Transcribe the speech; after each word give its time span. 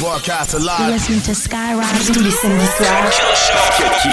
Broadcast 0.00 0.54
live. 0.54 0.90
Listen 0.90 1.20
to 1.22 1.34
Skyrock 1.34 1.86
tous 2.06 2.20
les 2.20 2.30
samedis 2.30 2.66
soirs. 2.76 3.20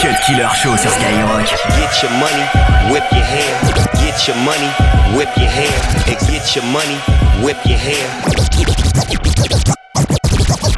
Cut 0.02 0.16
Killer 0.26 0.48
Show 0.54 0.78
sur 0.78 0.92
Skyrock. 0.92 1.46
Get 1.78 2.02
your 2.04 2.12
money, 2.20 2.46
whip 2.92 3.04
your 3.12 3.24
hair. 3.24 3.60
Get 3.96 4.28
your 4.28 4.38
money, 4.38 4.70
whip 5.18 5.30
your 5.38 5.50
hair. 5.50 5.72
Get 6.06 6.56
your 6.56 6.66
money, 6.66 6.98
whip 7.44 7.58
your 7.66 7.80
hair. 7.80 8.06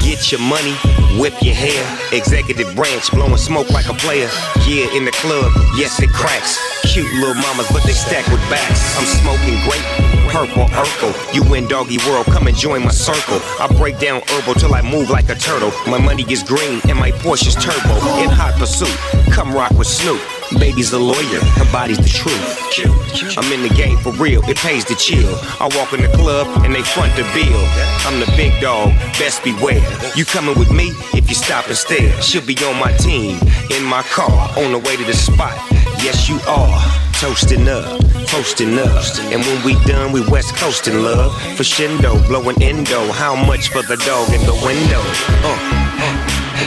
Get 0.04 0.30
your 0.30 0.40
money, 0.40 0.74
whip 1.18 1.32
your 1.40 1.54
hair. 1.54 1.82
Executive 2.12 2.76
branch, 2.76 3.10
blowing 3.10 3.38
smoke 3.38 3.70
like 3.70 3.88
a 3.88 3.94
player. 3.94 4.28
Yeah, 4.68 4.92
in 4.94 5.06
the 5.06 5.12
club, 5.12 5.50
yes, 5.76 5.98
it 6.02 6.10
cracks. 6.10 6.60
Cute 6.92 7.10
little 7.14 7.34
mamas, 7.34 7.66
but 7.72 7.82
they 7.84 7.92
stack 7.92 8.26
with 8.28 8.40
backs. 8.50 8.96
I'm 8.98 9.06
smoking 9.06 9.56
grape 9.64 10.14
purple 10.34 10.64
Urkel. 10.74 11.14
You 11.32 11.54
in 11.54 11.68
doggy 11.68 11.98
world, 12.08 12.26
come 12.26 12.48
and 12.48 12.56
join 12.56 12.82
my 12.82 12.90
circle. 12.90 13.38
I 13.60 13.68
break 13.78 14.00
down 14.00 14.20
herbal 14.26 14.54
till 14.54 14.74
I 14.74 14.82
move 14.82 15.08
like 15.08 15.28
a 15.28 15.36
turtle. 15.36 15.70
My 15.86 15.98
money 15.98 16.24
is 16.28 16.42
green 16.42 16.80
and 16.88 16.98
my 16.98 17.12
Porsche's 17.22 17.54
turbo. 17.54 17.94
In 18.18 18.28
hot 18.28 18.54
pursuit, 18.58 18.96
come 19.32 19.54
rock 19.54 19.70
with 19.78 19.86
Snoop. 19.86 20.20
Baby's 20.58 20.92
a 20.92 20.98
lawyer, 20.98 21.40
her 21.58 21.72
body's 21.72 21.98
the 21.98 22.08
truth. 22.08 23.38
I'm 23.38 23.52
in 23.52 23.62
the 23.62 23.74
game 23.74 23.98
for 23.98 24.12
real, 24.12 24.42
it 24.48 24.56
pays 24.56 24.84
to 24.86 24.94
chill. 24.94 25.34
I 25.60 25.68
walk 25.76 25.92
in 25.92 26.02
the 26.02 26.08
club 26.16 26.46
and 26.64 26.74
they 26.74 26.82
front 26.82 27.14
the 27.16 27.22
bill. 27.34 27.62
I'm 28.06 28.20
the 28.20 28.30
big 28.36 28.60
dog, 28.60 28.90
best 29.18 29.44
beware. 29.44 29.82
You 30.16 30.24
coming 30.24 30.58
with 30.58 30.70
me 30.70 30.92
if 31.14 31.28
you 31.28 31.34
stop 31.34 31.66
and 31.66 31.76
stare. 31.76 32.10
She'll 32.22 32.46
be 32.46 32.56
on 32.64 32.78
my 32.78 32.92
team, 32.98 33.38
in 33.70 33.84
my 33.84 34.02
car, 34.02 34.30
on 34.58 34.72
the 34.72 34.78
way 34.78 34.96
to 34.96 35.04
the 35.04 35.14
spot. 35.14 35.54
Yes, 36.02 36.28
you 36.28 36.38
are 36.46 36.80
toasting 37.18 37.68
up, 37.68 38.00
toasting 38.26 38.78
up. 38.78 39.04
And 39.32 39.40
when 39.40 39.64
we 39.64 39.74
done, 39.84 40.12
we 40.12 40.20
west 40.28 40.54
coasting 40.56 41.02
love. 41.02 41.32
For 41.56 41.62
Shindo, 41.64 42.26
blowing 42.26 42.60
endo. 42.62 43.12
How 43.12 43.34
much 43.34 43.68
for 43.68 43.82
the 43.82 43.96
dog 44.04 44.28
in 44.32 44.42
the 44.44 44.54
window? 44.64 45.00
Uh, 45.46 45.58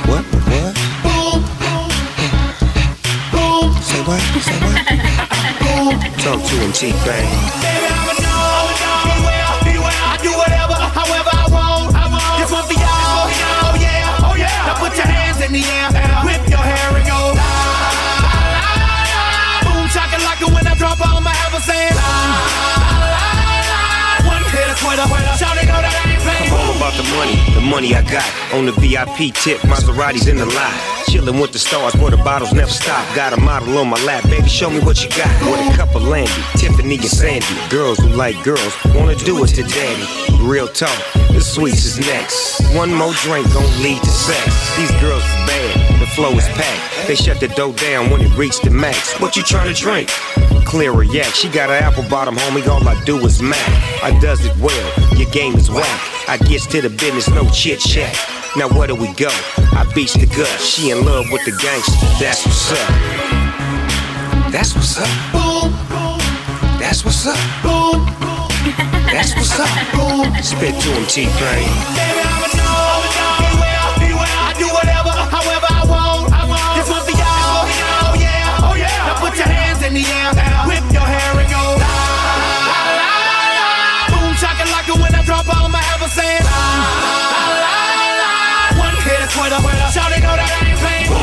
what? 0.10 0.47
What? 4.08 4.24
Say 4.40 4.56
what? 4.64 4.80
Talk 6.24 6.40
to 6.40 6.56
him, 6.64 6.72
T-Pain. 6.72 6.96
Baby, 7.04 7.92
I'm 7.92 8.08
a 8.08 8.16
dog, 8.24 8.72
dog. 8.80 9.20
I 9.20 10.16
do 10.24 10.32
whatever, 10.32 10.80
however 10.80 11.28
I 11.36 11.44
want. 11.52 11.92
I 11.92 12.08
want. 12.08 12.40
This 12.40 12.48
for 12.48 12.64
y'all. 12.72 13.28
Oh 13.28 13.76
yeah, 13.76 14.24
oh 14.24 14.40
yeah. 14.40 14.64
Now 14.64 14.80
put 14.80 14.96
your 14.96 15.12
hands 15.12 15.44
in 15.44 15.52
the 15.52 15.60
air. 15.60 15.92
Whip 16.24 16.40
your 16.48 16.64
hair 16.64 16.88
and 16.96 17.04
go. 17.04 17.36
Boom, 19.68 19.92
shocking 19.92 20.24
like 20.24 20.40
when 20.40 20.64
I 20.64 20.72
drop 20.80 21.04
all 21.04 21.20
my 21.20 21.36
ever 21.52 21.60
saying. 21.60 22.00
One 24.24 24.40
hit 24.56 24.72
a 24.72 24.76
quitter. 24.80 25.04
Shout 25.36 25.60
it, 25.60 25.68
know 25.68 25.84
that 25.84 25.92
I 25.92 26.16
ain't 26.16 26.24
playing. 26.24 26.48
I'm 26.48 26.56
all 26.56 26.80
about 26.80 26.96
the 26.96 27.04
money, 27.12 27.36
the 27.60 27.60
money 27.60 27.92
I 27.92 28.08
got. 28.08 28.24
On 28.56 28.64
the 28.64 28.72
VIP 28.72 29.36
tip, 29.36 29.60
Maserati's 29.68 30.32
in 30.32 30.40
the 30.40 30.48
lot. 30.48 30.97
Chillin' 31.08 31.40
with 31.42 31.54
the 31.54 31.60
stars 31.60 31.96
where 31.96 32.12
the 32.12 32.18
bottles 32.18 32.54
never 32.54 32.70
stop. 32.70 33.04
Got 33.16 33.34
a 33.34 33.38
model 33.38 33.78
on 33.78 33.88
my 33.88 34.02
lap, 34.04 34.24
baby, 34.26 34.48
show 34.48 34.70
me 34.70 34.80
what 34.82 35.02
you 35.04 35.10
got. 35.10 35.32
With 35.50 35.74
a 35.74 35.78
cup 35.78 35.96
of 35.96 36.04
Landy, 36.04 36.32
Tiffany 36.56 36.96
and 36.96 37.06
Sandy. 37.06 37.46
Girls 37.70 37.98
who 37.98 38.10
like 38.10 38.36
girls 38.44 38.76
wanna 38.94 39.16
do 39.16 39.44
it 39.44 39.48
to 39.56 39.64
daddy. 39.64 40.08
Real 40.44 40.68
talk, 40.68 40.98
the 41.32 41.42
sweets 41.42 41.86
is 41.86 42.00
next. 42.00 42.62
One 42.76 42.94
more 42.94 43.14
drink 43.24 43.48
gon' 43.54 43.82
lead 43.82 44.02
to 44.02 44.10
sex. 44.10 44.78
These 44.78 44.92
girls 45.00 45.24
is 45.24 45.38
bad, 45.48 46.02
the 46.02 46.08
flow 46.08 46.32
is 46.32 46.48
packed. 46.50 47.08
They 47.08 47.16
shut 47.16 47.40
the 47.40 47.48
dough 47.48 47.74
down 47.74 48.10
when 48.10 48.22
it 48.22 48.36
reached 48.38 48.64
the 48.64 48.70
max. 48.70 49.20
What 49.20 49.36
you 49.36 49.44
trying 49.44 49.74
to 49.74 49.80
drink? 49.80 50.10
clearer 50.68 51.04
yak. 51.04 51.34
She 51.34 51.48
got 51.48 51.70
an 51.70 51.82
apple 51.82 52.04
bottom, 52.10 52.36
homie. 52.36 52.68
All 52.68 52.86
I 52.86 53.02
do 53.06 53.18
is 53.26 53.42
mac. 53.42 53.58
I 54.04 54.18
does 54.20 54.46
it 54.46 54.56
well. 54.58 55.18
Your 55.18 55.30
game 55.32 55.56
is 55.56 55.72
whack. 55.72 56.02
I 56.28 56.38
gets 56.38 56.68
to 56.68 56.82
the 56.82 56.90
business, 56.90 57.30
no 57.30 57.50
chit 57.50 57.80
chat. 57.80 58.37
Now 58.58 58.68
where 58.70 58.88
do 58.88 58.96
we 58.96 59.14
go? 59.14 59.30
I 59.78 59.88
beats 59.94 60.14
the 60.14 60.26
gut. 60.26 60.48
She 60.60 60.90
in 60.90 61.06
love 61.06 61.26
with 61.32 61.46
the 61.46 61.52
gangster. 61.52 61.94
That's 62.20 62.44
what's 62.44 62.72
up. 62.72 62.90
That's 64.52 64.74
what's 64.74 64.98
up. 64.98 65.08
Boom. 65.32 65.72
That's 66.80 67.06
what's 67.06 67.28
up. 67.28 67.38
Boom. 67.62 68.04
That's 69.14 69.36
what's 69.36 69.60
up. 69.60 69.70
Boom. 69.94 70.42
Spit 70.42 70.74
to 70.82 70.90
him, 70.90 71.06
T-Pain. 71.06 72.07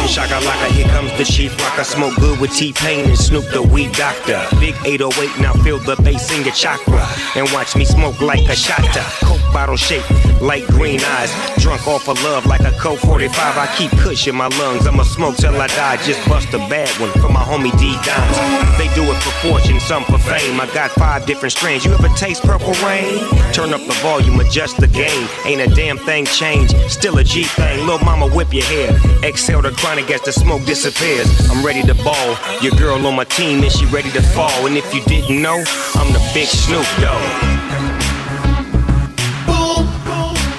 Boom, 0.04 0.12
shaka 0.12 0.34
laka, 0.44 0.66
here 0.72 0.86
comes 0.88 1.10
the 1.16 1.24
chief 1.24 1.58
rock. 1.60 1.78
I 1.78 1.82
smoke 1.82 2.14
good 2.16 2.38
with 2.38 2.52
T-Pain 2.52 3.06
and 3.06 3.18
Snoop 3.18 3.46
the 3.46 3.62
weed 3.62 3.92
doctor. 3.92 4.38
Big 4.60 4.74
808, 4.84 5.40
now 5.40 5.54
feel 5.64 5.78
the 5.78 5.96
bass 5.96 6.30
in 6.30 6.44
your 6.44 6.52
chakra. 6.52 7.08
And 7.34 7.50
watch 7.52 7.74
me 7.74 7.86
smoke 7.86 8.20
like 8.20 8.46
a 8.50 8.54
shotta. 8.54 9.00
Coke 9.24 9.40
bottle 9.50 9.76
shape, 9.76 10.04
light 10.42 10.66
green 10.66 11.00
eyes. 11.00 11.32
Drunk 11.56 11.88
off 11.88 12.08
of 12.08 12.22
love 12.22 12.44
like 12.44 12.60
a 12.60 12.72
Coke 12.72 12.98
45. 12.98 13.32
I 13.56 13.66
keep 13.78 13.90
kush 13.92 14.28
in 14.28 14.34
my 14.34 14.48
lungs. 14.58 14.86
I'ma 14.86 15.04
smoke 15.04 15.36
till 15.36 15.56
I 15.56 15.68
die. 15.68 15.96
Just 16.04 16.28
bust 16.28 16.52
a 16.52 16.58
bad 16.58 16.90
one 17.00 17.12
for 17.12 17.30
my 17.30 17.42
homie 17.42 17.72
D 17.78 17.96
Dimes. 18.04 18.76
They 18.76 18.92
do 18.94 19.04
it 19.10 19.16
for 19.22 19.32
fortune, 19.48 19.80
some 19.80 20.04
for 20.04 20.18
fame. 20.18 20.60
I 20.60 20.66
got 20.74 20.90
five 20.90 21.24
different 21.24 21.52
strains. 21.52 21.86
You 21.86 21.94
ever 21.94 22.08
taste 22.08 22.42
purple 22.42 22.74
rain? 22.84 23.24
Turn 23.54 23.72
up 23.72 23.80
the 23.86 23.96
volume, 24.02 24.38
adjust 24.40 24.76
the 24.76 24.86
gain. 24.86 25.28
Ain't 25.46 25.62
a 25.62 25.74
damn 25.74 25.96
thing 25.96 26.26
changed. 26.26 26.76
Still 26.90 27.16
a 27.18 27.24
G 27.24 27.44
thing. 27.44 27.86
Little 27.86 28.04
mama 28.04 28.28
whip 28.28 28.52
your 28.52 28.64
hair. 28.64 28.90
Exhale 29.22 29.62
the 29.62 29.70
chronic 29.94 30.10
as 30.10 30.22
the 30.22 30.32
smoke 30.32 30.64
disappears. 30.64 31.28
I'm 31.50 31.64
ready 31.64 31.82
to 31.82 31.94
ball. 31.94 32.36
Your 32.60 32.72
girl 32.72 33.06
on 33.06 33.14
my 33.14 33.24
team 33.24 33.62
and 33.62 33.70
she 33.70 33.86
ready 33.86 34.10
to 34.10 34.22
fall. 34.22 34.66
And 34.66 34.76
if 34.76 34.92
you 34.92 35.02
didn't 35.04 35.40
know, 35.40 35.62
I'm 35.94 36.12
the 36.12 36.30
big 36.34 36.48
Snoop 36.48 36.86
Dogg. 37.00 37.22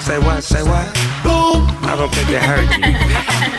Say 0.00 0.18
what? 0.18 0.42
Say 0.42 0.62
what? 0.62 0.86
Boom. 1.22 1.66
I 1.84 1.96
don't 1.98 2.12
think 2.14 2.28
they 2.28 2.40
heard 2.40 2.68
you. 2.76 2.94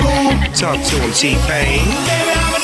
Boom. 0.02 0.54
Talk 0.54 0.84
to 0.84 0.96
him, 0.96 1.12
T-Pain. 1.14 2.57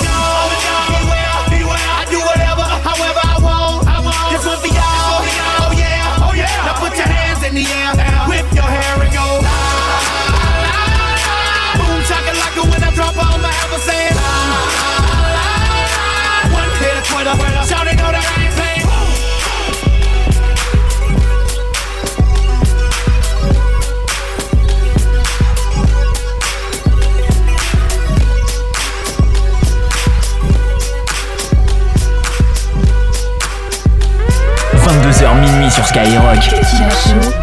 shoot. 37.04 37.43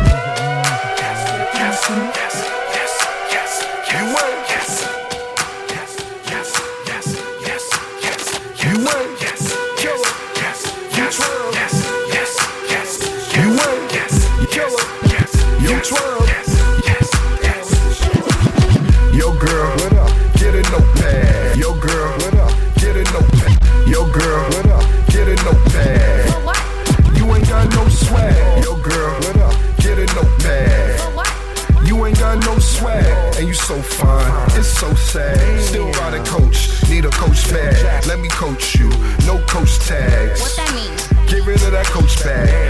Still 35.71 35.93
ride 35.93 36.15
a 36.15 36.25
coach, 36.25 36.69
need 36.91 37.05
a 37.05 37.11
coach 37.11 37.49
bag. 37.49 38.05
Let 38.05 38.19
me 38.19 38.28
coach 38.28 38.75
you, 38.75 38.89
no 39.25 39.39
coach 39.47 39.78
tags. 39.78 40.41
What 40.41 40.57
that 40.57 40.75
mean? 40.75 41.28
Get 41.28 41.47
rid 41.47 41.63
of 41.63 41.71
that 41.71 41.87
coach 41.87 42.21
bag. 42.25 42.70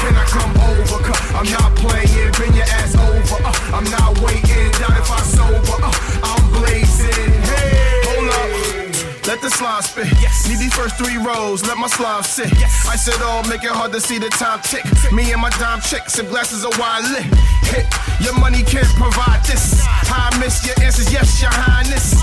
can 0.00 0.14
I 0.16 0.24
come 0.24 0.54
over? 0.56 0.98
i 1.02 1.38
I'm 1.38 1.48
not 1.50 1.74
playing, 1.76 2.32
bring 2.32 2.54
your 2.54 2.66
ass 2.78 2.94
over. 2.94 3.38
Uh, 3.42 3.76
I'm 3.76 3.84
not 3.90 4.18
waiting, 4.22 4.70
doubt 4.78 4.96
if 4.96 5.10
I 5.10 5.20
sober. 5.22 5.76
Uh, 5.82 5.92
I'm 6.22 6.44
blazing. 6.52 7.32
Hey, 7.42 8.00
hold 8.06 8.30
up. 8.30 9.26
Let 9.26 9.40
the 9.40 9.50
slide 9.50 9.84
spit. 9.84 10.06
Yes. 10.20 10.46
Need 10.48 10.58
these 10.58 10.74
first 10.74 10.96
three 10.96 11.16
rows, 11.16 11.64
let 11.66 11.78
my 11.78 11.88
slide 11.88 12.24
sit. 12.24 12.52
Yes. 12.58 12.86
I 12.86 12.96
said 12.96 13.20
all, 13.22 13.42
make 13.44 13.64
it 13.64 13.72
hard 13.72 13.92
to 13.92 14.00
see 14.00 14.18
the 14.18 14.28
time 14.28 14.60
tick. 14.60 14.84
Me 15.12 15.32
and 15.32 15.40
my 15.40 15.50
dime 15.56 15.80
chicks 15.80 16.18
and 16.18 16.28
glasses 16.28 16.64
of 16.64 16.76
wine 16.78 17.04
lit. 17.12 17.24
Hit, 17.72 17.86
your 18.20 18.38
money 18.38 18.62
can't 18.62 18.88
provide 19.00 19.42
this. 19.44 19.82
I 19.86 20.30
miss 20.38 20.64
your 20.66 20.76
answers, 20.84 21.12
yes, 21.12 21.40
your 21.40 21.50
highness. 21.52 22.14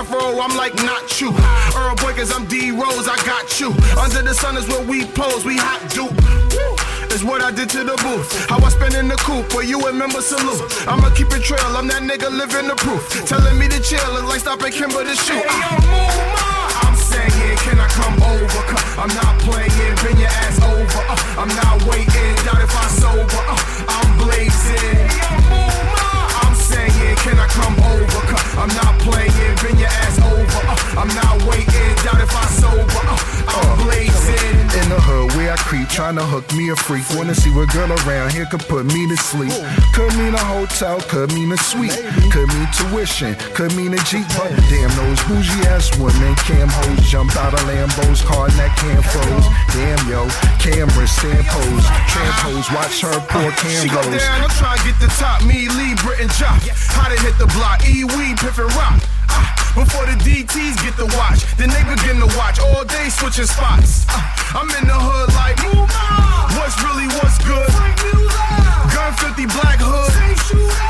Tryna 0.00 0.08
play 0.08 0.18
a 0.18 0.20
tough 0.20 0.22
role, 0.22 0.40
I'm 0.40 0.56
like, 0.56 0.74
not 0.84 1.20
you. 1.20 1.30
Earl 1.76 1.96
Boy, 1.96 2.12
cause 2.14 2.32
I'm 2.32 2.46
D 2.46 2.70
Rose, 2.70 3.08
I 3.08 3.16
got 3.26 3.60
you. 3.60 3.68
Under 3.98 4.22
the 4.22 4.34
sun 4.34 4.56
is 4.56 4.66
where 4.68 4.84
we 4.86 5.04
pose, 5.04 5.44
we 5.44 5.56
hot 5.56 5.80
dupe. 5.90 6.16
Is 7.12 7.24
what 7.24 7.42
I 7.42 7.50
did 7.50 7.68
to 7.70 7.82
the 7.82 7.96
booth. 8.02 8.48
How 8.48 8.58
I 8.58 8.68
spend 8.68 8.94
in 8.94 9.08
the 9.08 9.16
coop, 9.16 9.52
where 9.52 9.64
you 9.64 9.84
remember 9.84 10.20
salute. 10.20 10.62
I'ma 10.86 11.10
keep 11.10 11.32
it 11.32 11.42
trail, 11.42 11.60
I'm 11.76 11.88
that 11.88 12.02
nigga 12.02 12.30
living 12.30 12.68
the 12.68 12.76
proof. 12.76 13.02
Telling 13.26 13.58
me 13.58 13.66
to 13.68 13.80
chill, 13.82 13.98
it's 14.16 14.28
like 14.28 14.40
stopping 14.40 14.72
Kimber 14.72 15.02
to 15.02 15.16
shoot. 15.16 15.42
Hey, 15.42 15.76
yo, 15.90 16.06
I'm 16.86 16.94
saying, 16.94 17.58
can 17.66 17.80
I 17.80 17.88
come 17.90 18.14
over? 18.22 18.62
I'm 18.94 19.10
not 19.10 19.40
playing, 19.42 19.94
bring 20.06 20.18
your 20.18 20.30
ass 20.30 20.62
over. 20.62 21.02
Uh, 21.10 21.42
I'm 21.42 21.50
not 21.50 21.82
waiting, 21.90 22.34
doubt 22.46 22.62
if 22.62 22.70
I 22.70 22.86
sober. 22.94 23.42
Uh, 23.42 23.58
I'm 23.90 24.10
blazing. 24.18 25.29
I'm 30.96 31.08
not 31.08 31.42
waiting, 31.46 31.94
doubt 32.04 32.20
if 32.20 32.34
I 32.34 32.46
sober. 32.58 32.84
Uh, 33.46 33.54
I'm 33.54 33.86
blazing. 33.86 34.58
In 34.70 34.86
the 34.88 35.00
hood 35.02 35.34
where 35.34 35.52
I 35.52 35.56
creep, 35.56 35.88
trying 35.88 36.14
to 36.16 36.22
hook 36.22 36.46
me 36.54 36.70
a 36.70 36.76
freak. 36.76 37.02
Wanna 37.18 37.34
see 37.34 37.50
what 37.50 37.68
girl 37.74 37.90
around 38.06 38.32
here 38.32 38.46
could 38.46 38.62
put 38.70 38.86
me 38.86 39.06
to 39.10 39.16
sleep. 39.16 39.50
Could 39.94 40.14
mean 40.14 40.34
a 40.34 40.44
hotel, 40.44 41.00
could 41.10 41.32
mean 41.34 41.50
a 41.50 41.58
suite. 41.58 41.94
Could 42.30 42.46
mean 42.54 42.68
tuition, 42.70 43.34
could 43.54 43.74
mean 43.74 43.94
a 43.94 44.00
Jeep. 44.06 44.26
But 44.38 44.54
damn, 44.70 44.90
those 44.94 45.18
bougie 45.26 45.66
ass 45.66 45.90
women, 45.98 46.34
cam 46.46 46.68
hoes, 46.70 47.02
jump 47.10 47.34
out 47.36 47.54
of 47.54 47.60
Lambos, 47.66 48.22
car 48.22 48.46
and 48.46 48.54
that 48.58 48.70
cam 48.78 49.02
froze. 49.02 49.46
Damn, 49.74 50.00
yo, 50.06 50.26
cameras, 50.62 51.10
stand 51.10 51.42
pose. 51.50 51.86
Trampos, 52.10 52.66
watch 52.74 53.02
her 53.02 53.18
pour 53.26 53.50
cam 53.58 53.82
She 53.82 53.88
go 53.90 54.02
goes. 54.02 54.22
down, 54.22 54.42
I'm 54.46 54.54
trying 54.54 54.78
to 54.78 54.84
get 54.86 54.98
the 55.02 55.10
top. 55.18 55.42
Me, 55.42 55.66
Lee, 55.70 55.94
Brit, 56.02 56.20
and 56.22 56.30
Jock. 56.38 56.62
How 56.94 57.10
they 57.10 57.18
hit 57.18 57.34
the 57.38 57.50
block? 57.58 57.82
E, 57.86 58.04
Weed, 58.06 58.38
Piff, 58.38 58.58
and 58.58 58.70
Rock. 58.78 59.02
Before 59.74 60.04
the 60.06 60.16
DTs 60.20 60.82
get 60.82 60.96
the 60.96 61.06
watch, 61.16 61.46
then 61.56 61.70
they 61.70 61.82
begin 61.84 62.18
to 62.20 62.28
watch 62.36 62.58
all 62.58 62.84
day 62.84 63.08
switching 63.08 63.46
spots. 63.46 64.04
Ah, 64.10 64.58
I'm 64.58 64.68
in 64.82 64.86
the 64.86 64.98
hood 64.98 65.30
like, 65.38 65.58
what's 66.58 66.76
really 66.82 67.06
what's 67.18 67.38
good? 67.44 67.70
Gun 68.92 69.12
50 69.14 69.46
black 69.46 69.78
hood, 69.78 70.10
blowing 70.12 70.89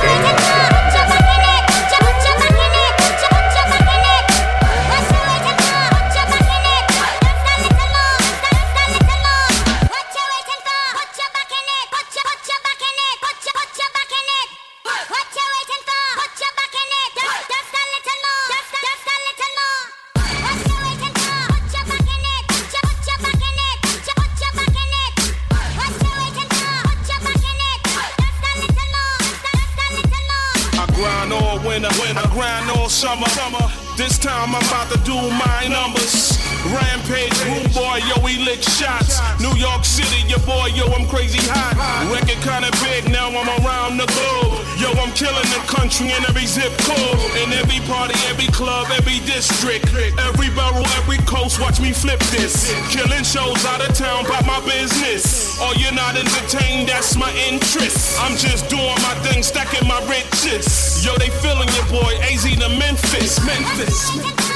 Zip 46.51 46.75
code. 46.83 47.19
In 47.39 47.53
every 47.53 47.79
party, 47.87 48.19
every 48.27 48.51
club, 48.51 48.87
every 48.91 49.19
district. 49.23 49.87
Every 50.19 50.49
borough, 50.51 50.83
every 50.99 51.17
coast, 51.23 51.61
watch 51.61 51.79
me 51.79 51.93
flip 51.93 52.19
this. 52.35 52.67
Killing 52.91 53.23
shows 53.23 53.63
out 53.65 53.79
of 53.79 53.95
town, 53.95 54.25
about 54.25 54.45
my 54.45 54.59
business. 54.67 55.57
Oh, 55.61 55.73
you're 55.79 55.95
not 55.95 56.17
entertained, 56.17 56.89
that's 56.89 57.15
my 57.15 57.31
interest. 57.47 58.19
I'm 58.19 58.35
just 58.35 58.69
doing 58.69 58.99
my 59.07 59.15
thing, 59.23 59.43
stacking 59.43 59.87
my 59.87 59.99
riches. 60.11 61.05
Yo, 61.05 61.15
they 61.15 61.29
feeling 61.29 61.69
your 61.71 61.87
boy, 61.87 62.11
AZ 62.27 62.43
to 62.43 62.69
Memphis. 62.69 63.39
Memphis. 63.45 64.50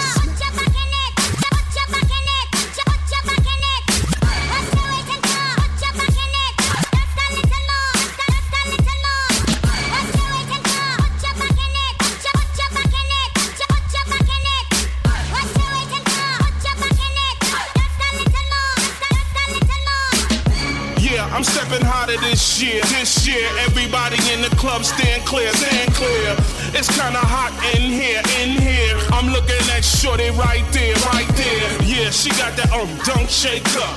Club 24.76 24.84
stand 24.84 25.24
clear, 25.26 25.52
stand 25.54 25.94
clear. 25.94 26.36
It's 26.76 26.92
kinda 26.92 27.20
hot 27.20 27.56
in 27.76 27.84
here, 27.88 28.22
in 28.44 28.60
here. 28.60 28.98
I'm 29.16 29.32
looking 29.32 29.64
at 29.72 29.86
Shorty 29.86 30.32
right 30.32 30.66
there, 30.76 30.96
right 31.16 31.30
there. 31.40 31.68
Yeah, 31.84 32.10
she 32.10 32.30
got 32.36 32.58
that 32.60 32.72
um 32.76 32.90
dunk 33.08 33.30
shaker. 33.30 33.88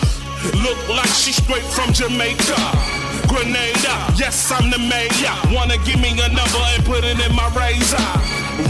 Look 0.63 0.79
like 0.89 1.11
she 1.11 1.33
straight 1.33 1.67
from 1.75 1.93
Jamaica. 1.93 2.55
Grenada, 3.27 3.95
yes, 4.15 4.53
I'm 4.55 4.71
the 4.71 4.79
mayor. 4.79 5.35
Wanna 5.51 5.79
give 5.83 5.99
me 5.99 6.15
a 6.15 6.29
number 6.31 6.63
and 6.75 6.85
put 6.87 7.03
it 7.03 7.19
in 7.19 7.33
my 7.35 7.49
razor. 7.59 8.09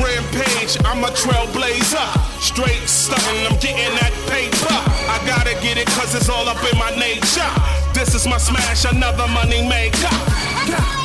Rampage, 0.00 0.81
I'm 0.88 1.05
a 1.05 1.12
trailblazer. 1.12 2.09
Straight 2.41 2.88
stunting, 2.88 3.45
I'm 3.45 3.59
getting 3.61 3.93
that 4.00 4.15
paper. 4.33 4.81
I 5.12 5.21
gotta 5.29 5.53
get 5.61 5.77
it 5.77 5.88
cause 5.93 6.15
it's 6.15 6.31
all 6.31 6.49
up 6.49 6.62
in 6.73 6.79
my 6.79 6.91
nature. 6.97 7.53
This 7.93 8.15
is 8.15 8.27
my 8.27 8.38
smash, 8.38 8.87
another 8.87 9.29
money 9.29 9.61
maker. 9.69 10.98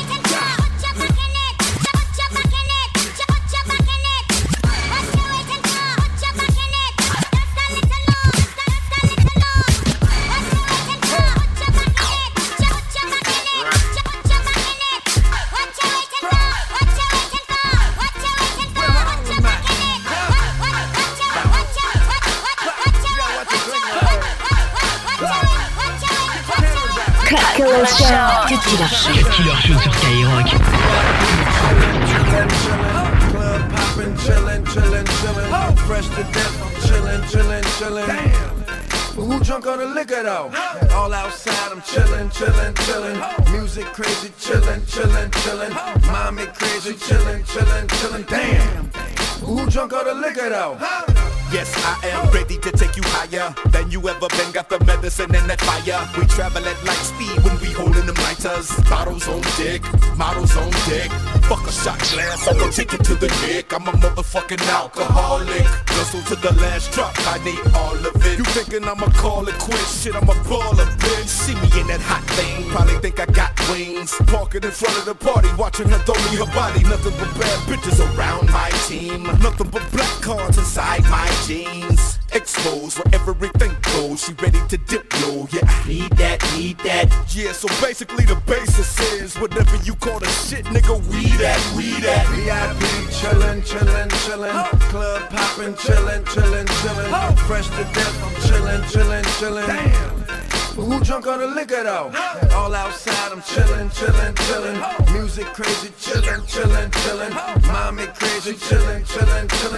Medicine 54.86 55.34
and 55.34 55.48
that 55.50 55.60
fire. 55.60 56.08
We 56.18 56.26
travel 56.26 56.64
at 56.64 56.78
light 56.84 57.04
speed 57.04 57.36
when 57.44 57.58
we 57.60 57.72
holding 57.72 58.06
them 58.06 58.16
lighters. 58.26 58.70
Bottles 58.88 59.26
on 59.28 59.42
dick, 59.56 59.82
models 60.16 60.56
on 60.56 60.70
dick. 60.88 61.10
Fuck 61.48 61.66
a 61.66 61.72
shot 61.72 61.98
glass, 62.12 62.46
I'm 62.48 62.58
gonna 62.58 62.72
take 62.72 62.94
it 62.94 63.04
to 63.04 63.14
the 63.14 63.28
dick. 63.46 63.72
I'm 63.72 63.86
a 63.88 63.92
motherfucking 63.92 64.62
alcoholic. 64.68 65.64
Guzzle 65.86 66.22
to 66.30 66.36
the 66.36 66.52
last 66.60 66.92
drop, 66.92 67.14
I 67.28 67.42
need 67.44 67.60
all 67.74 67.96
of 67.96 68.14
it. 68.26 68.38
You 68.38 68.44
thinking 68.44 68.84
I'ma 68.84 69.06
call 69.12 69.48
it 69.48 69.58
quits? 69.58 70.02
Shit, 70.02 70.14
I'm 70.14 70.28
a 70.28 70.34
baller, 70.48 70.86
bitch. 70.98 71.26
See 71.26 71.54
me 71.54 71.68
in 71.80 71.86
that 71.88 72.00
hot 72.00 72.24
thing, 72.36 72.68
probably 72.70 72.98
think 72.98 73.20
I 73.20 73.26
got 73.26 73.52
wings. 73.70 74.14
Parking 74.26 74.64
in 74.64 74.70
front 74.70 74.96
of 74.98 75.04
the 75.04 75.14
party, 75.14 75.48
watching 75.58 75.88
her 75.88 75.98
throw 75.98 76.14
me 76.30 76.38
her 76.38 76.52
body. 76.54 76.82
Nothing 76.84 77.14
but 77.18 77.32
bad 77.38 77.58
bitches 77.68 78.00
around 78.16 78.50
my 78.50 78.70
team. 78.88 79.24
Nothing 79.42 79.70
but 79.70 79.84
black 79.92 80.14
cards 80.20 80.58
inside 80.58 81.02
my 81.04 81.28
jeans. 81.46 82.18
Exposed 82.34 82.98
where 82.98 83.14
everything 83.14 83.72
goes. 83.94 84.24
She 84.24 84.32
ready 84.34 84.58
to 84.68 84.76
dip 84.76 85.06
low. 85.22 85.46
Yeah, 85.52 85.62
need 85.86 86.10
that, 86.18 86.42
need 86.56 86.78
that. 86.78 87.06
Yeah, 87.32 87.52
so 87.52 87.68
basically 87.80 88.24
the 88.24 88.34
basis 88.46 88.98
is 89.12 89.38
whatever 89.38 89.76
you 89.84 89.94
call 89.94 90.18
the 90.18 90.26
shit, 90.26 90.64
nigga, 90.66 90.98
we 91.12 91.28
that, 91.38 91.62
we 91.76 91.92
that. 92.00 92.26
VIP 92.34 92.82
chillin', 93.14 93.62
chillin', 93.62 94.10
chillin'. 94.26 94.80
Club 94.90 95.30
poppin', 95.30 95.74
chillin', 95.74 96.24
chillin', 96.24 96.66
chillin'. 96.66 97.38
Fresh 97.46 97.68
to 97.68 97.84
death, 97.94 98.24
I'm 98.24 98.34
chillin', 98.42 98.82
chillin', 98.90 99.24
chillin'. 99.38 99.66
Damn. 99.68 100.24
But 100.74 100.86
who 100.86 101.04
drunk 101.04 101.28
on 101.28 101.38
the 101.38 101.46
liquor 101.46 101.84
though? 101.84 102.10
All 102.56 102.74
outside, 102.74 103.30
I'm 103.30 103.42
chillin', 103.42 103.90
chillin', 103.90 104.34
chillin'. 104.34 105.12
Music 105.12 105.46
crazy, 105.54 105.90
chillin', 106.02 106.42
chillin', 106.50 106.90
chillin'. 106.90 107.32
Mommy 107.68 108.06
crazy, 108.06 108.54
chillin', 108.54 109.04
chillin', 109.06 109.46
chillin'. 109.46 109.73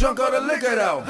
Drunk 0.00 0.18
on 0.18 0.32
the 0.32 0.40
liquor 0.40 0.76
though? 0.76 1.04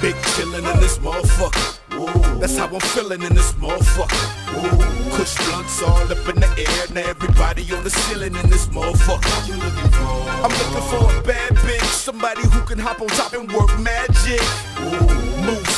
Big 0.00 0.16
chillin' 0.34 0.58
in 0.58 0.80
this 0.80 0.98
motherfucker. 0.98 1.78
Ooh, 1.94 2.40
that's 2.40 2.56
how 2.56 2.66
I'm 2.66 2.80
feeling 2.80 3.22
in 3.22 3.32
this 3.36 3.52
motherfucker. 3.52 5.12
Kush 5.16 5.36
blunts 5.46 5.80
all 5.80 6.02
up 6.10 6.28
in 6.28 6.40
the 6.40 6.48
air. 6.58 6.92
Now 6.92 7.08
everybody 7.08 7.62
on 7.72 7.84
the 7.84 7.90
ceiling 7.90 8.34
in 8.34 8.50
this 8.50 8.66
motherfucker. 8.66 9.46
Looking 9.46 9.90
for? 9.92 10.26
I'm 10.42 10.50
looking 10.50 10.88
for 10.90 11.20
a 11.20 11.22
bad 11.22 11.52
bitch. 11.62 11.84
Somebody 11.84 12.42
who 12.42 12.62
can 12.62 12.80
hop 12.80 13.00
on 13.00 13.06
top 13.06 13.32
and 13.32 13.48
work 13.52 13.78
magic. 13.78 14.42
Ooh, 14.80 15.35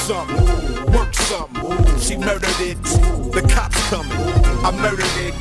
work 0.08 1.14
something. 1.14 1.98
She 1.98 2.16
murdered 2.16 2.60
it. 2.60 2.82
The 3.32 3.42
cops 3.52 3.88
coming. 3.90 4.12
I 4.64 4.70
murdered 4.70 5.04
it. 5.16 5.34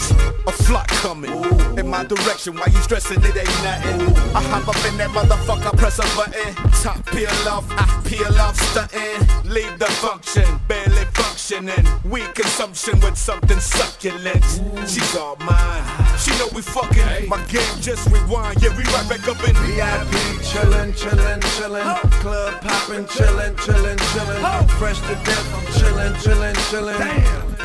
A 0.47 0.51
flock 0.51 0.87
coming 0.87 1.31
in 1.77 1.87
my 1.87 2.03
direction. 2.03 2.55
Why 2.55 2.65
you 2.67 2.81
stressing? 2.81 3.23
It 3.23 3.37
ain't 3.37 3.63
nothing. 3.63 4.15
I 4.35 4.41
hop 4.41 4.67
up 4.67 4.85
in 4.85 4.97
that 4.97 5.09
motherfucker, 5.11 5.77
press 5.77 5.99
a 5.99 6.15
button. 6.15 6.53
Top 6.81 7.05
peel 7.11 7.29
off, 7.47 7.65
I 7.71 7.85
peel 8.07 8.35
off, 8.39 8.57
stunting. 8.71 9.49
Leave 9.49 9.79
the 9.79 9.85
function, 9.85 10.59
barely 10.67 11.05
functioning. 11.47 11.85
Weak 12.09 12.33
consumption 12.33 12.99
with 12.99 13.17
something 13.17 13.59
succulent. 13.59 14.43
She's 14.87 15.15
all 15.15 15.35
mine. 15.37 15.83
She 16.17 16.31
know 16.31 16.47
we 16.53 16.61
fucking. 16.61 17.29
My 17.29 17.43
game 17.45 17.81
just 17.81 18.09
rewind. 18.09 18.61
Yeah, 18.61 18.75
we 18.75 18.83
right 18.83 19.07
back 19.09 19.27
up 19.27 19.39
in 19.47 19.55
VIP 19.55 20.13
chillin', 20.43 20.93
chillin', 20.93 21.41
chillin'. 21.55 22.11
Club 22.21 22.61
poppin', 22.61 23.05
chillin', 23.05 23.55
chillin', 23.57 23.97
chillin'. 23.97 24.67
Fresh 24.77 24.99
to 25.01 25.15
death, 25.25 25.55
I'm 25.55 25.65
chillin', 25.73 26.13
chillin', 26.15 26.55
chillin'. 26.69 26.97
Damn. 26.97 27.55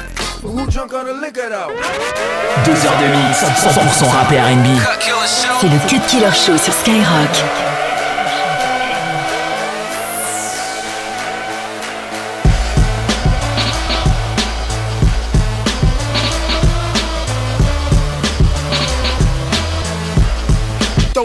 But 0.42 0.50
who 0.50 0.66
drunk 0.70 0.94
on 0.94 1.06
the 1.06 1.14
liquor 1.14 1.48
though? 1.48 1.74
Deux 2.64 2.86
heures 2.86 2.98
de 2.98 3.08
mix, 3.08 3.42
100% 3.42 4.10
rap 4.10 4.32
et 4.32 4.38
R&B. 4.38 4.66
C'est 5.60 5.68
le 5.68 5.78
Cut 5.88 6.06
Killer 6.08 6.32
Show 6.32 6.58
sur 6.58 6.72
Skyrock. 6.72 7.71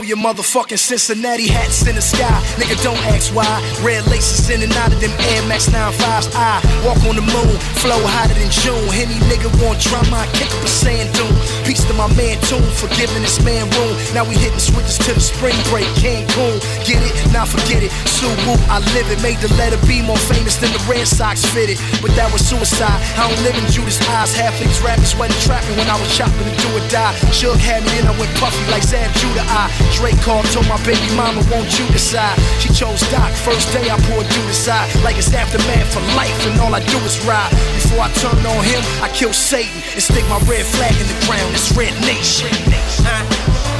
Your 0.08 0.18
motherfucking 0.18 0.80
Cincinnati 0.80 1.48
hats 1.48 1.86
in 1.86 1.96
the 1.96 2.02
sky. 2.02 2.40
Nigga, 2.56 2.80
don't 2.82 3.00
ask 3.12 3.36
why. 3.36 3.44
Red 3.84 4.08
laces 4.08 4.48
in 4.50 4.64
and 4.64 4.72
out 4.80 4.94
of 4.94 5.00
them 5.04 5.12
Air 5.36 5.44
Max 5.52 5.68
95s. 5.68 6.32
I 6.32 6.64
walk 6.88 6.96
on 7.04 7.20
the 7.20 7.28
moon, 7.28 7.56
flow 7.84 8.00
hotter 8.16 8.34
than 8.40 8.48
June. 8.48 8.88
Any 8.96 9.20
nigga 9.28 9.52
want 9.60 9.84
drama, 9.84 10.24
I 10.24 10.28
kick 10.32 10.48
up 10.48 10.64
a 10.64 10.72
sand 10.72 11.12
dune. 11.12 11.36
Peace 11.68 11.84
to 11.84 11.94
my 11.94 12.08
man 12.16 12.40
Tune 12.48 12.64
for 12.80 12.88
giving 12.96 13.20
this 13.20 13.44
man 13.44 13.68
room. 13.76 14.00
Now 14.16 14.24
we 14.24 14.40
hitting 14.40 14.64
switches 14.64 14.96
to 15.04 15.12
the 15.12 15.20
spring 15.20 15.60
break. 15.68 15.88
Cancun, 16.00 16.64
get 16.88 17.04
it? 17.04 17.12
Now 17.36 17.44
forget 17.44 17.84
it. 17.84 17.92
Suwu, 18.08 18.56
I 18.72 18.80
live 18.96 19.12
it. 19.12 19.20
Made 19.20 19.44
the 19.44 19.52
letter 19.60 19.80
B 19.84 20.00
more 20.00 20.20
famous 20.32 20.56
than 20.56 20.72
the 20.72 20.80
Red 20.88 21.04
Sox 21.04 21.44
fitted. 21.52 21.76
But 22.00 22.16
that 22.16 22.32
was 22.32 22.48
suicide. 22.48 22.96
I 23.20 23.28
don't 23.28 23.44
live 23.44 23.60
in 23.60 23.68
Judas 23.68 24.00
eyes. 24.16 24.32
Half 24.32 24.56
these 24.64 24.80
rappers 24.80 25.12
wasn't 25.20 25.42
trapping 25.44 25.76
when 25.76 25.92
I 25.92 26.00
was 26.00 26.08
chopping 26.16 26.48
to 26.48 26.56
do 26.64 26.70
or 26.72 26.86
die. 26.88 27.12
Shug 27.36 27.60
had 27.60 27.84
me 27.84 28.00
in, 28.00 28.08
I 28.08 28.16
went 28.16 28.32
puffy 28.40 28.64
like 28.72 28.88
Zab 28.88 29.12
Judah. 29.20 29.44
I 29.44 29.68
Drake 29.98 30.22
called, 30.22 30.46
told 30.54 30.70
my 30.70 30.78
baby 30.86 31.10
mama, 31.18 31.42
won't 31.50 31.74
you 31.74 31.86
decide? 31.90 32.38
She 32.62 32.70
chose 32.70 33.02
Doc. 33.10 33.34
First 33.34 33.74
day 33.74 33.90
I 33.90 33.98
poured 34.06 34.30
you 34.30 34.44
aside. 34.46 34.94
Like 35.02 35.18
it's 35.18 35.34
aftermath 35.34 35.90
for 35.90 36.06
life, 36.14 36.38
and 36.46 36.62
all 36.62 36.70
I 36.70 36.86
do 36.86 37.02
is 37.02 37.18
ride. 37.26 37.50
Before 37.82 38.06
I 38.06 38.10
turn 38.22 38.38
on 38.46 38.62
him, 38.62 38.78
I 39.02 39.10
kill 39.10 39.34
Satan 39.34 39.74
and 39.98 40.04
stick 40.04 40.22
my 40.30 40.38
red 40.46 40.70
flag 40.70 40.94
in 41.02 41.08
the 41.10 41.18
ground. 41.26 41.50
It's 41.58 41.74
Red 41.74 41.98
Nation. 42.06 42.54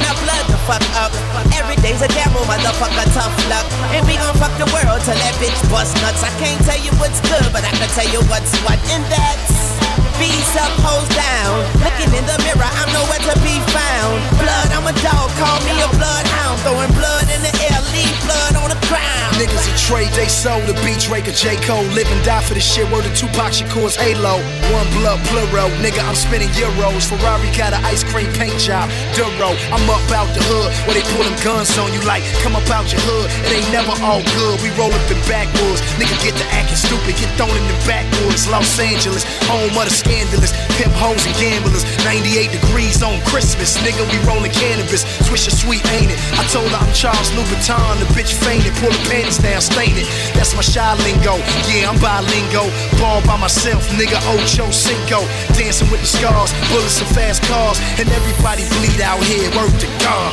Now 0.02 0.18
blood 0.26 0.46
the 0.50 0.58
fuck 0.66 0.82
up. 0.98 1.14
Every 1.54 1.78
day's 1.86 2.02
a 2.02 2.10
devil, 2.10 2.42
motherfucker, 2.50 3.06
tough 3.14 3.38
luck. 3.46 3.66
And 3.94 4.02
we 4.02 4.18
gon' 4.18 4.34
fuck 4.42 4.50
the 4.58 4.66
world 4.74 4.98
till 5.06 5.14
that 5.14 5.34
bitch 5.38 5.62
bust 5.70 5.94
nuts. 6.02 6.26
I 6.26 6.34
can't 6.42 6.58
tell 6.66 6.82
you 6.82 6.90
what's 6.98 7.22
good, 7.30 7.46
but 7.54 7.62
I 7.62 7.70
can 7.78 7.86
tell 7.94 8.10
you 8.10 8.18
what's 8.26 8.50
what. 8.66 8.78
And 8.90 9.06
that's 9.06 9.78
Bees 10.18 10.54
up, 10.58 10.74
hoes 10.82 11.06
down. 11.14 11.62
Looking 11.78 12.10
in 12.18 12.26
the 12.26 12.38
mirror, 12.42 12.66
I'm 12.66 12.90
nowhere 12.90 13.22
to 13.30 13.34
be 13.46 13.54
found. 13.70 14.18
Blood, 14.42 14.68
I'm 14.74 14.86
a 14.86 14.94
dog, 14.98 15.30
call 15.38 15.58
me 15.62 15.78
a 15.78 15.88
bloodhound. 15.94 16.58
Throwing 16.66 16.90
blood 16.98 17.30
in 17.30 17.40
the 17.42 17.54
air, 17.70 17.78
leave 17.94 18.18
blood 18.26 18.58
on 18.58 18.68
the 18.74 18.80
ground. 18.90 19.38
Niggas 19.38 19.70
a 19.70 19.74
trade 19.78 20.10
they 20.18 20.26
sold 20.26 20.66
to 20.66 20.74
beat 20.82 20.98
Drake 21.06 21.30
or 21.30 21.36
J. 21.38 21.54
Cole. 21.62 21.86
Live 21.94 22.10
and 22.10 22.18
die 22.26 22.42
for 22.42 22.58
the 22.58 22.60
shit. 22.60 22.90
Word 22.90 23.06
to 23.06 23.12
Tupac 23.14 23.54
Shakur's 23.54 23.94
Halo. 23.94 24.42
One 24.74 24.88
blood 24.98 25.22
plural. 25.30 25.70
Nigga, 25.78 26.02
I'm 26.02 26.18
spinning 26.18 26.50
euros. 26.58 27.06
Ferrari 27.06 27.46
got 27.54 27.70
an 27.70 27.84
ice 27.86 28.02
cream 28.02 28.26
paint 28.34 28.58
job. 28.58 28.90
Duro. 29.14 29.54
I'm 29.70 29.86
up 29.86 30.02
out 30.10 30.26
the 30.34 30.42
hood 30.50 30.74
where 30.90 30.98
they 30.98 31.06
pull 31.14 31.22
them 31.22 31.38
guns 31.46 31.70
on 31.78 31.94
you 31.94 32.02
like, 32.02 32.26
come 32.42 32.58
up 32.58 32.66
out 32.74 32.90
your 32.90 32.98
hood. 33.06 33.30
It 33.46 33.62
ain't 33.62 33.70
never 33.70 33.94
all 34.02 34.26
good. 34.34 34.58
We 34.66 34.74
roll 34.74 34.90
up 34.90 35.04
the 35.06 35.14
backwoods. 35.30 35.78
Nigga, 36.02 36.18
get 36.26 36.34
the 36.34 36.46
acting 36.50 36.74
stupid. 36.74 37.14
Get 37.14 37.30
thrown 37.38 37.54
in 37.54 37.66
the 37.70 37.78
backwoods. 37.86 38.50
Los 38.50 38.74
Angeles, 38.82 39.22
home 39.46 39.70
of 39.78 39.86
the 39.86 39.94
scandalous. 40.08 40.52
Pimp 40.80 40.94
hoes 40.96 41.20
and 41.28 41.36
gamblers. 41.36 41.84
98 42.08 42.48
degrees 42.48 43.02
on 43.04 43.20
Christmas. 43.28 43.76
Nigga, 43.84 44.00
we 44.08 44.16
rolling 44.24 44.52
cannabis. 44.52 45.04
Swisher 45.28 45.52
sweet, 45.52 45.84
ain't 45.92 46.08
it? 46.08 46.18
I 46.40 46.42
told 46.48 46.72
her 46.72 46.80
I'm 46.80 46.92
Charles 46.96 47.28
Louboutin. 47.36 48.00
The 48.00 48.08
bitch 48.16 48.32
fainted. 48.32 48.72
Pull 48.80 48.90
the 48.90 49.02
panties 49.12 49.38
down, 49.38 49.60
stain 49.60 49.92
it. 50.00 50.08
That's 50.32 50.56
my 50.56 50.64
shy 50.64 50.88
lingo. 51.04 51.36
Yeah, 51.68 51.92
I'm 51.92 52.00
bilingo. 52.00 52.64
Ball 52.96 53.20
by 53.28 53.36
myself, 53.36 53.84
nigga. 54.00 54.16
Ocho 54.32 54.72
Cinco. 54.72 55.28
Dancing 55.52 55.90
with 55.92 56.00
the 56.00 56.08
scars. 56.08 56.56
Bullets 56.72 57.00
and 57.04 57.10
fast 57.12 57.44
cars. 57.44 57.78
And 58.00 58.08
everybody 58.08 58.64
bleed 58.80 59.04
out 59.04 59.20
here. 59.28 59.52
Word 59.52 59.76
to 59.76 59.88
God. 60.00 60.32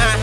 Uh, 0.00 0.16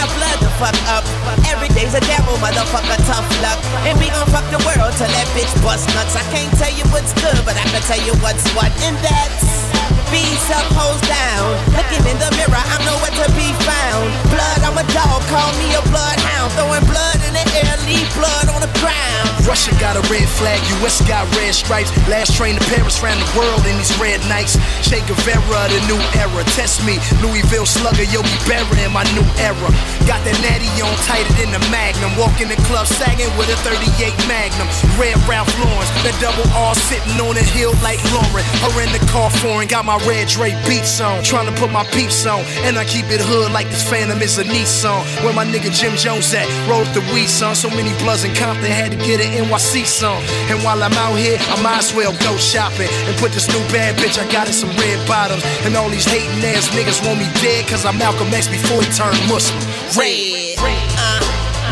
now 0.00 0.06
blood 0.16 0.43
fuck 0.58 0.76
up. 0.90 1.04
Every 1.50 1.68
day's 1.68 1.94
a 1.94 2.02
devil, 2.06 2.34
motherfucker, 2.38 2.98
tough 3.06 3.26
luck. 3.42 3.58
And 3.86 3.98
we 3.98 4.10
gon' 4.10 4.26
fuck 4.30 4.46
the 4.50 4.60
world 4.62 4.92
till 4.98 5.10
that 5.10 5.28
bitch 5.34 5.50
bust 5.62 5.88
nuts. 5.94 6.14
I 6.16 6.24
can't 6.30 6.52
tell 6.58 6.72
you 6.72 6.84
what's 6.94 7.12
good, 7.14 7.38
but 7.44 7.56
I 7.56 7.64
can 7.70 7.82
tell 7.82 8.02
you 8.02 8.14
what's 8.22 8.44
what. 8.54 8.70
And 8.86 8.96
that's 9.02 9.83
Bees 10.10 10.46
up, 10.50 10.66
hoes 10.74 11.00
down. 11.06 11.56
Looking 11.74 12.04
in 12.06 12.16
the 12.18 12.30
mirror, 12.38 12.60
I'm 12.60 12.82
nowhere 12.86 13.14
to 13.22 13.26
be 13.34 13.50
found. 13.66 14.06
Blood, 14.30 14.60
I'm 14.62 14.78
a 14.78 14.86
dog, 14.92 15.22
call 15.30 15.50
me 15.60 15.74
a 15.74 15.82
bloodhound. 15.90 16.52
Throwing 16.54 16.84
blood 16.86 17.18
in 17.26 17.32
the 17.34 17.44
air, 17.64 17.74
leave 17.88 18.08
blood 18.14 18.48
on 18.52 18.60
the 18.60 18.72
ground. 18.80 19.34
Russia 19.44 19.76
got 19.76 19.94
a 19.96 20.02
red 20.08 20.24
flag, 20.24 20.58
US 20.80 21.04
got 21.06 21.28
red 21.36 21.54
stripes. 21.54 21.92
Last 22.08 22.34
train 22.34 22.56
to 22.56 22.64
Paris 22.72 23.02
ran 23.04 23.16
the 23.20 23.28
world 23.36 23.60
in 23.68 23.76
these 23.76 23.92
red 24.00 24.20
nights. 24.26 24.56
Che 24.80 25.04
Guevara, 25.04 25.68
the 25.68 25.80
new 25.84 26.00
era. 26.16 26.42
Test 26.56 26.80
me, 26.88 26.96
Louisville 27.20 27.68
slugger, 27.68 28.08
Yogi 28.08 28.32
Berra 28.48 28.72
in 28.80 28.92
my 28.92 29.04
new 29.12 29.26
era. 29.36 29.68
Got 30.08 30.24
that 30.24 30.36
natty 30.40 30.68
on 30.80 30.92
tighter 31.04 31.28
than 31.36 31.52
the 31.52 31.62
Magnum. 31.68 32.16
Walk 32.16 32.40
in 32.40 32.48
the 32.48 32.58
club 32.64 32.88
sagging 32.88 33.28
with 33.36 33.52
a 33.52 33.58
38 33.60 34.16
Magnum. 34.26 34.66
Red 34.96 35.16
Ralph 35.28 35.52
Lauren, 35.60 35.88
the 36.02 36.12
double 36.24 36.48
R 36.56 36.74
sitting 36.74 37.20
on 37.20 37.36
a 37.36 37.44
hill 37.54 37.76
like 37.84 38.00
Lauren. 38.16 38.44
Her 38.64 38.80
in 38.80 38.90
the 38.96 39.02
car 39.12 39.28
foreign, 39.44 39.68
got 39.74 39.84
my 39.84 39.98
red 40.06 40.28
Dre 40.28 40.54
beats 40.70 41.00
on. 41.00 41.24
Trying 41.24 41.52
to 41.52 41.56
put 41.58 41.68
my 41.72 41.82
peeps 41.90 42.24
on, 42.26 42.46
and 42.62 42.78
I 42.78 42.84
keep 42.84 43.10
it 43.10 43.18
hood 43.18 43.50
like 43.50 43.66
this 43.66 43.82
Phantom 43.82 44.22
is 44.22 44.38
a 44.38 44.44
Nissan. 44.44 45.02
Where 45.24 45.34
my 45.34 45.44
nigga 45.44 45.74
Jim 45.74 45.96
Jones 45.98 46.32
at? 46.32 46.46
Rolled 46.70 46.86
the 46.94 47.02
weed 47.10 47.26
son. 47.26 47.56
So 47.56 47.68
many 47.70 47.90
bloods 47.98 48.22
in 48.22 48.32
Compton 48.38 48.70
had 48.70 48.92
to 48.92 48.98
get 48.98 49.18
an 49.18 49.34
NYC 49.34 49.84
song. 49.84 50.22
And 50.46 50.62
while 50.62 50.80
I'm 50.80 50.94
out 50.94 51.18
here, 51.18 51.38
I 51.50 51.60
might 51.60 51.82
as 51.82 51.92
well 51.92 52.14
go 52.22 52.36
shopping 52.36 52.86
and 52.86 53.18
put 53.18 53.32
this 53.32 53.48
new 53.50 53.64
bad 53.74 53.98
bitch 53.98 54.14
I 54.14 54.30
got 54.30 54.46
in 54.46 54.54
some 54.54 54.70
red 54.78 55.02
bottoms. 55.08 55.42
And 55.66 55.74
all 55.74 55.90
these 55.90 56.06
hating 56.06 56.38
ass 56.54 56.70
niggas 56.70 57.02
want 57.02 57.18
me 57.18 57.26
dead, 57.42 57.66
cause 57.66 57.84
I'm 57.84 57.98
Malcolm 57.98 58.30
X 58.30 58.46
before 58.46 58.78
he 58.78 58.86
turned 58.94 59.18
Muslim. 59.26 59.58
Red. 59.98 60.33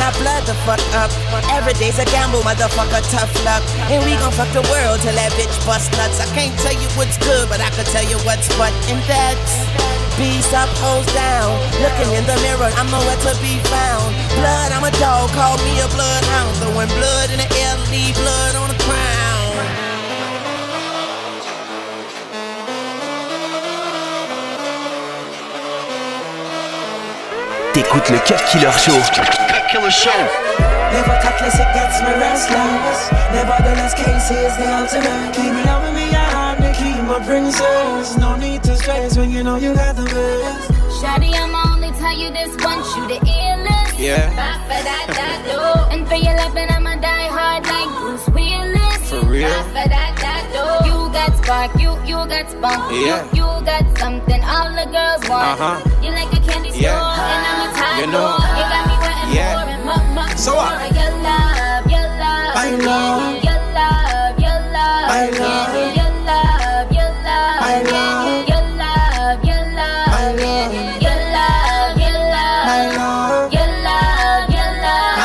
Now 0.02 0.10
blood 0.18 0.42
the 0.50 0.54
fuck 0.66 0.82
up. 0.98 1.14
Every 1.54 1.78
day's 1.78 1.94
a 2.02 2.04
gamble, 2.10 2.42
motherfucker, 2.42 3.06
tough 3.14 3.30
luck. 3.46 3.62
And 3.86 4.02
we 4.02 4.18
gon' 4.18 4.34
fuck 4.34 4.50
the 4.50 4.66
world 4.66 4.98
till 4.98 5.14
that 5.14 5.30
bitch 5.38 5.54
bust 5.62 5.94
nuts. 5.94 6.18
I 6.18 6.26
can't 6.34 6.50
tell 6.58 6.74
you 6.74 6.90
what's 6.98 7.14
good, 7.22 7.46
but 7.46 7.62
I 7.62 7.70
can 7.70 7.86
tell 7.94 8.02
you 8.02 8.18
what's 8.26 8.50
what, 8.58 8.74
and 8.90 8.98
that's 9.06 9.54
Bees 10.18 10.50
up, 10.58 10.66
hoes 10.82 11.06
down. 11.14 11.54
Looking 11.86 12.18
in 12.18 12.26
the 12.26 12.34
mirror, 12.42 12.66
I'm 12.82 12.90
nowhere 12.90 13.14
to 13.14 13.32
be 13.38 13.62
found. 13.70 14.10
Blood, 14.42 14.74
I'm 14.74 14.82
a 14.82 14.90
dog, 14.98 15.30
call 15.38 15.54
me 15.62 15.78
a 15.78 15.86
bloodhound. 15.94 16.50
Throwing 16.58 16.90
blood 16.98 17.30
in 17.30 17.38
the 17.38 17.46
air, 17.62 17.78
leave 17.94 18.18
blood 18.18 18.58
on 18.58 18.74
the 18.74 18.78
crown. 18.82 19.54
T'écoutes 27.72 28.10
le 28.10 28.18
Cut 28.26 28.42
Killer 28.50 28.74
Show. 28.82 29.51
Cut 29.62 29.70
Killer 29.70 29.90
Show. 29.90 30.10
Never 30.92 31.16
cutlass, 31.22 31.54
it 31.54 31.70
gets 31.74 32.00
me 32.02 32.12
restless. 32.18 33.10
Nevertheless, 33.32 33.94
cases 33.94 34.56
the 34.58 34.66
ultimate. 34.74 35.34
Keep 35.34 35.54
it 35.54 35.66
up 35.66 35.82
with 35.82 35.94
me, 35.94 36.10
I'm 36.14 36.60
the 36.60 36.72
keep 36.72 37.02
my 37.04 37.24
princess. 37.24 38.16
No 38.18 38.36
need 38.36 38.62
to 38.64 38.76
stress 38.76 39.16
when 39.16 39.30
you 39.30 39.42
know 39.44 39.56
you 39.56 39.74
got 39.74 39.94
the 39.96 40.04
best. 40.04 40.70
Shawty, 41.00 41.32
I'ma 41.34 41.74
only 41.74 41.90
tell 41.92 42.16
you 42.16 42.30
this 42.30 42.50
once, 42.64 42.88
you 42.96 43.06
the 43.08 43.18
illest. 43.24 43.98
Yeah. 43.98 44.28
Ba, 44.34 44.58
ba, 44.68 44.82
that, 44.82 45.06
da, 45.14 45.28
do. 45.46 45.94
And 45.94 46.08
for 46.08 46.16
your 46.16 46.34
loving, 46.36 46.68
I'ma 46.68 46.96
die 46.96 47.28
hard 47.28 47.64
like 47.66 47.90
Bruce 48.02 48.28
Willis. 48.34 49.10
For 49.10 49.24
real? 49.26 49.48
Ba, 49.48 49.70
ba, 49.74 49.88
da, 49.88 50.14
da, 50.18 50.34
do. 50.50 50.88
You 50.90 51.12
got 51.12 51.36
spark, 51.38 51.70
you, 51.80 51.92
you 52.04 52.18
got 52.26 52.50
spunk. 52.50 52.92
Yeah. 52.92 53.24
You, 53.32 53.46
you 53.46 53.64
got 53.64 53.86
something 53.98 54.42
all 54.42 54.70
the 54.74 54.90
girls 54.90 55.22
want. 55.30 55.60
Uh-huh. 55.60 56.02
You 56.02 56.10
like 56.10 56.32
a 56.34 56.40
candy 56.42 56.70
store, 56.70 56.82
Yeah. 56.82 57.30
and 57.30 57.46
I'm 57.46 57.70
a 57.70 57.74
tie 57.74 58.00
You 58.00 58.06
know. 58.10 58.36
You 58.36 58.64
got 58.66 58.86
me 58.86 58.92
wanting 58.92 59.01
yeah. 59.32 60.36
So 60.36 60.54
what? 60.56 60.72
I 60.72 60.90
love, 60.92 61.86
your 61.90 62.04
love, 62.12 62.52
Your 62.52 63.58
love, 63.72 64.38
your 64.38 64.58
love, 64.72 65.08
I 65.08 65.30
know. 65.30 65.52
Your 65.96 66.12
love, 66.22 66.92
your 66.92 67.10
love, 67.24 67.62
I 67.62 67.80
know. 67.82 68.12
Your 68.48 68.52
love, 68.52 68.52
your 68.52 68.52
love, 68.52 68.52
I 68.52 68.52
know. 68.52 68.52
Your 68.52 68.62
love, 68.68 69.48
your 69.48 69.64
love, 69.64 70.18
I 72.62 72.90
know. 72.92 73.48
Your 73.52 73.70
love, 73.86 74.50
your 74.52 74.76
love, 74.82 75.18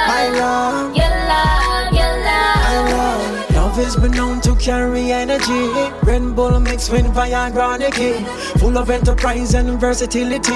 I 0.00 0.28
know. 0.32 0.58
Your 0.98 1.14
love, 1.14 1.54
your 1.80 2.14
love, 2.20 2.50
I 2.50 2.76
love, 2.90 3.14
love, 3.54 3.78
I 3.78 4.00
been 4.00 4.12
known 4.12 4.40
to 4.40 4.54
carry 4.56 5.12
energy. 5.12 5.68
Red 6.02 6.34
Bull 6.34 6.58
mixed 6.60 6.90
with 6.90 7.06
Viagra, 7.06 7.78
the 7.78 7.90
key. 7.90 8.24
Full 8.70 8.78
of 8.78 8.90
enterprise 8.90 9.54
and 9.54 9.80
versatility. 9.80 10.52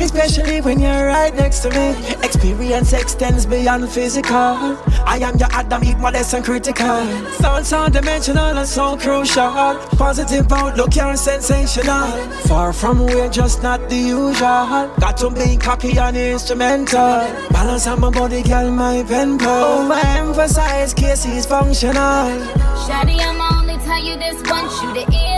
Especially 0.00 0.62
when 0.62 0.80
you're 0.80 1.08
right 1.08 1.34
next 1.34 1.58
to 1.60 1.68
me. 1.68 1.90
Experience 2.24 2.94
extends 2.94 3.44
beyond 3.44 3.86
physical. 3.90 4.78
I 5.04 5.18
am 5.20 5.36
your 5.36 5.50
Adam, 5.52 5.84
Eve, 5.84 5.98
modest 5.98 6.32
and 6.32 6.42
critical. 6.42 7.04
Thoughts 7.42 7.70
are 7.74 7.90
dimensional 7.90 8.56
and 8.56 8.66
so 8.66 8.96
crucial. 8.96 9.52
Positive 9.98 10.50
outlook, 10.50 10.96
you're 10.96 11.16
sensational. 11.16 12.08
Far 12.48 12.72
from 12.72 13.04
we're 13.04 13.28
just 13.28 13.62
not 13.62 13.90
the 13.90 13.96
usual. 13.96 14.88
Got 14.98 15.18
to 15.18 15.28
be 15.28 15.58
cocky 15.58 15.98
and 15.98 16.16
instrumental. 16.16 17.28
Balance 17.50 17.86
on 17.86 18.00
my 18.00 18.08
body, 18.08 18.42
girl, 18.42 18.70
my 18.70 19.02
pen 19.02 19.36
pal. 19.36 19.90
Overemphasize 19.90 20.96
cases 20.96 21.44
functional. 21.44 22.40
Shawty, 22.88 23.20
I'ma 23.20 23.60
only 23.60 23.76
tell 23.84 24.02
you 24.02 24.16
this 24.16 24.40
once, 24.50 24.82
you 24.82 24.94
the 24.94 25.04
illest. 25.12 25.33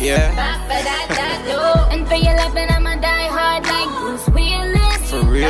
Yeah. 0.00 0.34
And 1.90 2.06
for 2.06 2.14
your 2.14 2.36
loving, 2.36 2.68
I'ma 2.70 2.94
die 3.00 3.26
hard 3.32 3.64
like 3.66 3.88
Bruce 3.98 4.28
Willis. 4.28 5.10
For 5.10 5.22
real? 5.24 5.48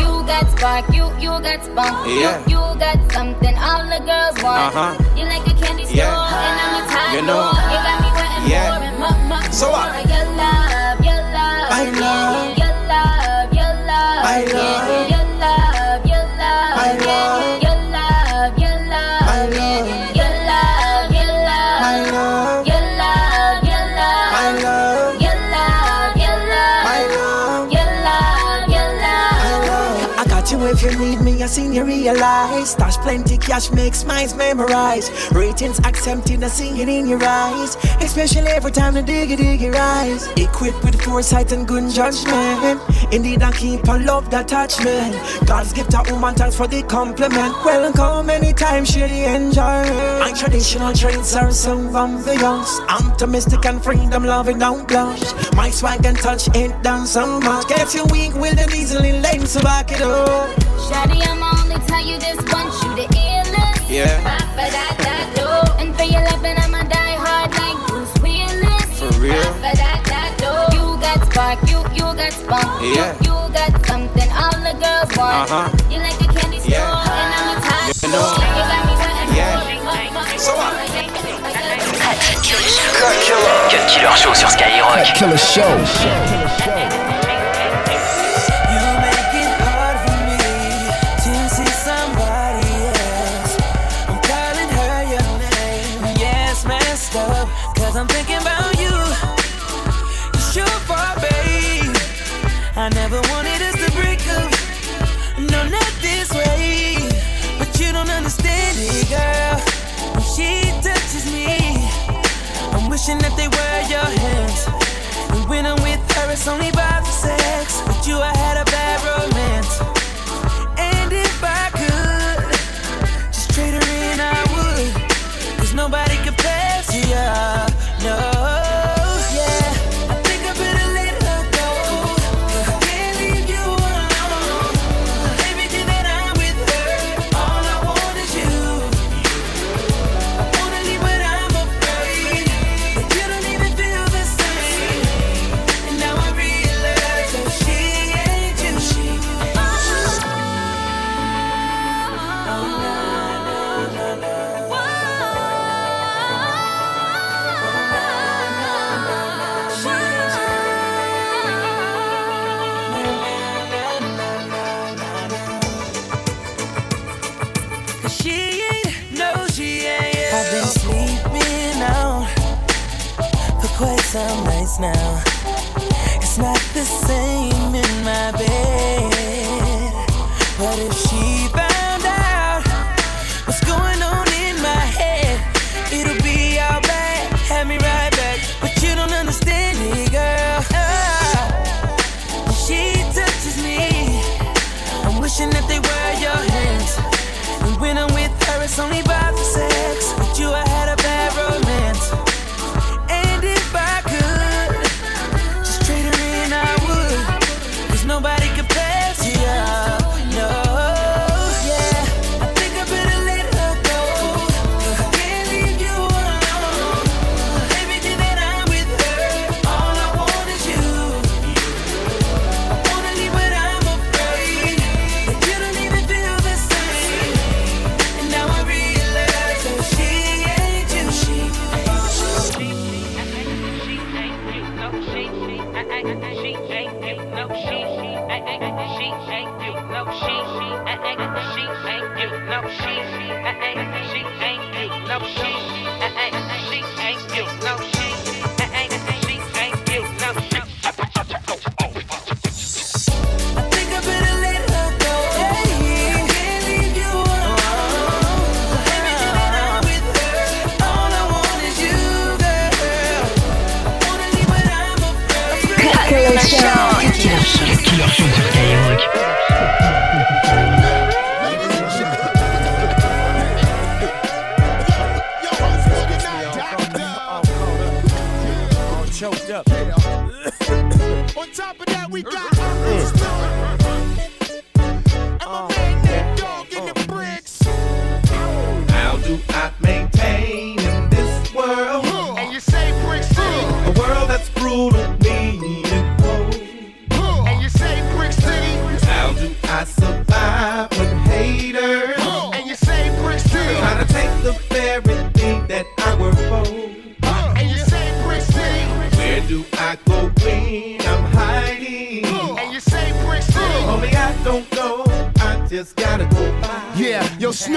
You 0.00 0.24
got 0.24 0.48
spark, 0.56 0.86
you, 0.94 1.10
you 1.18 1.30
got 1.42 1.64
spunk. 1.64 2.06
Yeah. 2.06 2.38
You, 2.46 2.56
you 2.56 2.78
got 2.78 2.98
something 3.12 3.56
all 3.58 3.84
the 3.84 4.00
girls 4.06 4.36
want. 4.42 4.72
Uh-huh. 4.74 4.96
You 5.16 5.24
like 5.26 5.44
a 5.46 5.54
candy 5.60 5.84
store, 5.84 5.96
Yeah. 5.96 6.46
and 6.46 6.60
I'm 6.62 6.74
a 6.78 6.88
tie 6.88 7.14
You 7.16 7.22
know. 7.26 7.50
You 7.52 7.78
got 7.82 7.98
me 8.00 8.10
wanting 8.16 8.50
Yeah. 8.50 8.70
more 8.70 8.82
and 8.88 8.98
more, 9.02 9.18
more, 9.42 9.52
So 9.52 9.70
what? 9.70 9.90
Your 10.08 10.24
love, 10.38 10.98
your 11.04 11.20
love. 11.36 11.68
I 11.68 11.82
love. 11.92 12.56
Your 12.56 12.74
love, 12.88 13.48
your 13.52 13.72
love. 13.90 14.22
I 14.24 14.38
love. 14.54 15.10
Your 15.10 15.11
your 31.72 31.86
realize. 32.02 32.70
Stash 32.70 32.96
plenty 32.98 33.36
cash, 33.38 33.70
makes 33.70 34.04
minds 34.04 34.34
memorize. 34.34 35.10
Ratings 35.32 35.80
I 35.80 35.92
see 36.48 36.82
it 36.82 36.88
in 36.88 37.06
your 37.06 37.22
eyes. 37.22 37.76
Especially 38.00 38.48
every 38.48 38.72
time 38.72 38.94
the 38.94 39.02
diggy 39.02 39.36
diggy 39.36 39.72
rise. 39.72 40.26
Equipped 40.36 40.82
with 40.84 41.00
foresight 41.00 41.52
and 41.52 41.66
good 41.66 41.90
judgment. 41.90 42.80
Indeed, 43.12 43.42
I 43.42 43.52
keep 43.52 43.88
on 43.88 44.04
love 44.04 44.30
the 44.30 44.40
attachment. 44.40 45.14
God's 45.46 45.72
gift 45.72 45.94
a 45.94 46.02
woman, 46.12 46.34
thanks 46.34 46.56
for 46.56 46.66
the 46.66 46.82
compliment. 46.82 47.54
Welcome 47.64 48.30
anytime, 48.30 48.84
the 48.84 49.24
enjoyment. 49.34 50.20
My 50.20 50.32
traditional 50.36 50.92
traits 50.92 51.34
are 51.36 51.52
some 51.52 51.90
ambiance. 51.90 52.84
I'm 52.88 53.12
optimistic 53.12 53.64
and 53.66 53.82
freedom 53.82 54.24
loving, 54.24 54.58
don't 54.58 54.86
blush. 54.88 55.32
My 55.54 55.70
swag 55.70 56.04
and 56.04 56.18
touch 56.18 56.48
ain't 56.56 56.82
done 56.82 57.06
so 57.06 57.40
much. 57.40 57.68
Get 57.68 57.94
you 57.94 58.04
weak, 58.10 58.34
will 58.34 58.54
then 58.54 58.72
easily 58.74 59.12
lame, 59.20 59.46
so 59.46 59.62
back 59.62 59.92
it 59.92 60.02
up. 60.02 60.50
Shawty, 60.88 61.26
I'ma 61.26 61.52
only 61.62 61.78
tell 61.86 62.01
you 62.02 62.18
this 62.18 62.38
once, 62.52 62.82
you 62.82 62.90
the 62.96 63.06
illest. 63.14 63.88
Yeah. 63.88 64.18
Ba, 64.24 64.36
ba, 64.56 64.66
da, 64.70 64.86
da, 65.04 65.14
do. 65.36 65.46
And 65.80 65.94
for 65.96 66.04
your 66.04 66.22
loving, 66.30 66.56
I'ma 66.58 66.82
die 66.84 67.16
hard 67.24 67.50
like 67.54 67.78
Bruce 67.88 68.14
Willis. 68.22 68.98
For 68.98 69.12
real? 69.20 69.34
Ba, 69.60 69.70
ba, 69.70 69.72
da, 69.76 69.92
da, 70.10 70.22
do. 70.42 70.52
You 70.76 70.84
got 71.00 71.18
spark, 71.30 71.58
you, 71.70 71.78
you 71.94 72.06
got 72.16 72.32
spunk. 72.32 72.68
Yeah. 72.82 73.14
You, 73.22 73.30
you 73.30 73.36
got 73.54 73.72
something 73.86 74.30
all 74.32 74.56
the 74.66 74.74
girls 74.82 75.10
want. 75.16 75.50
Uh-huh. 75.50 75.68
You 75.90 75.98
like 75.98 76.18
a 76.20 76.28
candy 76.32 76.58
store, 76.58 76.72
Yeah. 76.72 77.20
and 77.20 77.30
I'm 77.38 77.48
a 77.52 77.60
tie 77.60 77.92
You 78.02 78.08
know. 78.10 78.26
You 78.34 78.62
got 78.66 78.82
me 78.88 78.94
wanting 78.98 79.36
Yeah. 79.36 79.56
more 79.56 79.70
and 79.70 80.12
more, 80.12 80.22
more, 80.22 80.38
So. 80.38 80.52
Cut 83.70 83.86
Killer 83.88 84.16
Show 84.16 84.34
sur 84.34 84.48
Skyrock. 84.50 84.94
Cut 84.96 85.14
Killer 85.14 85.38
Show. 85.38 86.41
It's 116.42 116.48
only 116.48 116.70
about 116.70 116.91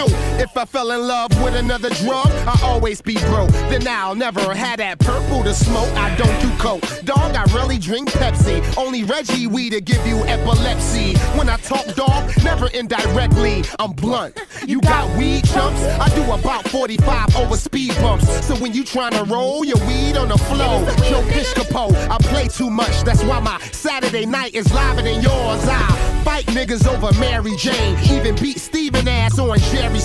Snoop, 0.07 0.54
if 0.55 0.61
I 0.61 0.65
fell 0.65 0.91
in 0.91 1.05
love 1.05 1.31
with 1.43 1.53
another 1.53 1.89
drug, 1.89 2.27
I 2.47 2.57
always 2.63 3.01
be 3.01 3.15
broke. 3.25 3.49
Then 3.69 3.85
I'll 3.89 4.15
never 4.15 4.53
have 4.53 4.77
that 4.77 4.99
purple 4.99 5.43
to 5.43 5.53
smoke. 5.53 5.89
I 5.97 6.15
don't 6.15 6.39
do 6.41 6.49
coke. 6.57 6.81
Dog, 7.03 7.35
I 7.35 7.43
really 7.53 7.77
drink 7.77 8.09
Pepsi. 8.11 8.63
Only 8.77 9.03
Reggie 9.03 9.47
weed 9.47 9.71
to 9.71 9.81
give 9.81 10.05
you 10.07 10.17
epilepsy. 10.23 11.17
When 11.37 11.49
I 11.49 11.57
talk 11.57 11.85
dog, 11.95 12.31
never 12.43 12.67
indirectly. 12.67 13.65
I'm 13.79 13.91
blunt. 13.91 14.39
You 14.65 14.81
got 14.81 15.15
weed 15.15 15.45
chumps? 15.45 15.79
I 15.83 16.09
do 16.15 16.23
about 16.31 16.67
45 16.69 17.35
over 17.35 17.55
speed 17.55 17.93
bumps. 18.01 18.47
So 18.47 18.55
when 18.55 18.73
you 18.73 18.83
tryna 18.83 19.29
roll 19.29 19.63
your 19.63 19.77
weed 19.85 20.17
on 20.17 20.29
the 20.29 20.39
floor, 20.39 20.83
Joe 21.07 21.21
Piscopo, 21.29 21.93
I 22.09 22.17
play 22.17 22.47
too 22.47 22.71
much. 22.71 23.03
That's 23.03 23.23
why 23.23 23.39
my 23.41 23.59
Saturday 23.71 24.25
night 24.25 24.55
is 24.55 24.73
liver 24.73 25.03
than 25.03 25.21
yours. 25.21 25.67
I 25.67 26.21
fight 26.23 26.45
niggas 26.47 26.87
over 26.87 27.15
Mary 27.19 27.55
Jane. 27.57 27.95
Even 28.09 28.35
beat 28.41 28.59
Steven 28.59 29.07
ass 29.07 29.37
on 29.37 29.59
Jerry 29.59 29.99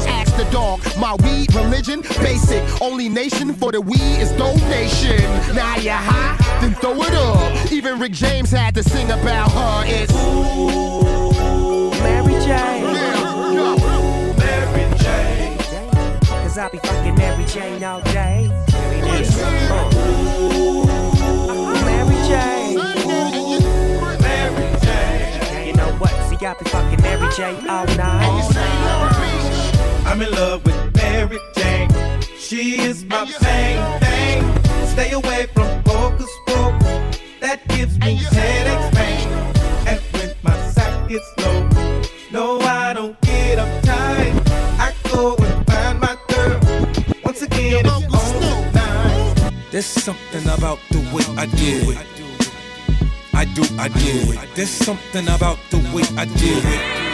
Spring. 0.00 0.14
Ask 0.14 0.36
the 0.36 0.44
dog, 0.50 0.80
my 0.98 1.14
weed 1.24 1.54
religion, 1.54 2.02
basic. 2.20 2.62
Only 2.80 3.08
nation 3.08 3.54
for 3.54 3.72
the 3.72 3.80
weed 3.80 4.18
is 4.20 4.30
donation. 4.32 5.20
Now 5.54 5.76
you 5.76 5.90
high, 5.90 6.36
then 6.60 6.74
throw 6.74 7.02
it 7.02 7.14
up. 7.14 7.72
Even 7.72 7.98
Rick 7.98 8.12
James 8.12 8.50
had 8.50 8.74
to 8.74 8.82
sing 8.82 9.10
about 9.10 9.50
her. 9.52 9.84
It's 9.86 10.12
Mary 12.02 12.34
Jane. 12.44 12.84
Mary 14.38 14.84
Jane. 14.98 15.58
Cause 16.24 16.58
I 16.58 16.68
be 16.70 16.78
fucking 16.78 17.14
Mary 17.14 17.44
Jane 17.46 17.84
all 17.84 18.00
day. 18.02 18.50
Here 18.68 18.92
it 18.92 19.20
is. 19.20 19.38
Uh. 19.40 19.90
Mary 21.84 22.16
Jane. 22.28 22.76
Mary 24.20 24.68
Jane. 24.80 25.66
You 25.66 25.72
know 25.74 25.92
what? 25.98 26.10
See, 26.28 26.46
I 26.46 26.54
be 26.54 26.64
fucking 26.70 27.02
Mary 27.02 27.28
Jane 27.36 27.68
all 27.68 27.86
night. 27.96 29.21
I'm 30.04 30.20
in 30.20 30.30
love 30.32 30.64
with 30.64 30.94
Mary 30.96 31.38
Jane. 31.56 31.88
She 32.36 32.80
is 32.80 33.04
my 33.04 33.24
main 33.42 34.00
thing. 34.00 34.86
Stay 34.86 35.12
away 35.12 35.46
from 35.54 35.82
focus, 35.84 36.30
focus. 36.46 37.18
That 37.40 37.66
gives 37.68 37.98
me 37.98 38.16
headaches, 38.16 38.94
man. 38.94 39.56
And 39.86 40.00
when 40.12 40.34
my 40.42 40.56
sack 40.70 41.08
gets 41.08 41.32
low, 41.38 41.68
no, 42.30 42.60
I 42.60 42.92
don't 42.92 43.18
get 43.22 43.58
uptight. 43.58 44.34
I 44.78 44.92
go 45.10 45.36
and 45.36 45.66
find 45.66 46.00
my 46.00 46.16
girl. 46.28 46.60
Once 47.24 47.42
again, 47.42 47.86
it's 47.86 48.14
on 48.14 48.72
tonight. 48.72 49.52
There's 49.70 49.86
something 49.86 50.42
about 50.48 50.78
the 50.90 50.98
way 51.14 51.24
I 51.38 51.46
do 51.46 51.92
it. 51.92 52.06
I 53.34 53.44
do, 53.46 53.62
I 53.78 53.88
do 53.88 54.32
it. 54.32 54.48
There's 54.54 54.70
something 54.70 55.26
about 55.28 55.58
the 55.70 55.78
way 55.94 56.04
I 56.16 56.26
do 56.26 56.60
it. 56.64 57.11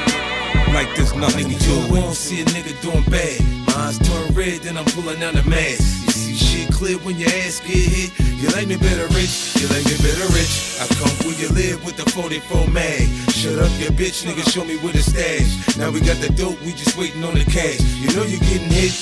Like 0.74 0.94
there's 0.94 1.14
nothing 1.14 1.48
to 1.48 1.58
do. 1.58 1.92
We 1.92 2.00
don't 2.00 2.14
see 2.14 2.42
a 2.42 2.44
nigga 2.44 2.80
doing 2.80 3.04
bad. 3.10 3.40
Mine's 3.66 3.98
turn 3.98 4.34
red, 4.34 4.62
then 4.62 4.76
I'm 4.76 4.84
pulling 4.86 5.22
out 5.22 5.34
the 5.34 5.42
mask. 5.48 6.06
You 6.06 6.12
see 6.12 6.34
shit 6.34 6.72
clear 6.72 6.98
when 6.98 7.16
your 7.16 7.30
ass 7.30 7.60
get 7.60 7.76
hit. 7.76 8.12
You 8.38 8.48
like 8.50 8.68
me 8.68 8.76
better 8.76 9.06
rich, 9.14 9.56
you 9.58 9.66
like 9.68 9.84
me 9.84 9.96
better 9.98 10.28
rich. 10.32 10.78
I 10.80 10.86
come 10.94 11.10
where 11.26 11.34
you 11.34 11.48
live 11.50 11.84
with 11.84 11.96
the 11.96 12.08
44 12.10 12.68
mag. 12.68 13.08
Shut 13.34 13.58
up, 13.58 13.70
your 13.80 13.90
bitch, 13.90 14.24
nigga, 14.24 14.48
show 14.48 14.64
me 14.64 14.76
where 14.78 14.92
the 14.92 15.02
stash. 15.02 15.76
Now 15.76 15.90
we 15.90 16.00
got 16.00 16.18
the 16.18 16.30
dope, 16.30 16.60
we 16.62 16.72
just 16.72 16.96
waiting 16.96 17.24
on 17.24 17.34
the 17.34 17.44
cash. 17.44 17.80
You 17.98 18.14
know 18.14 18.22
you 18.22 18.38
getting 18.38 18.70
hit, 18.70 18.94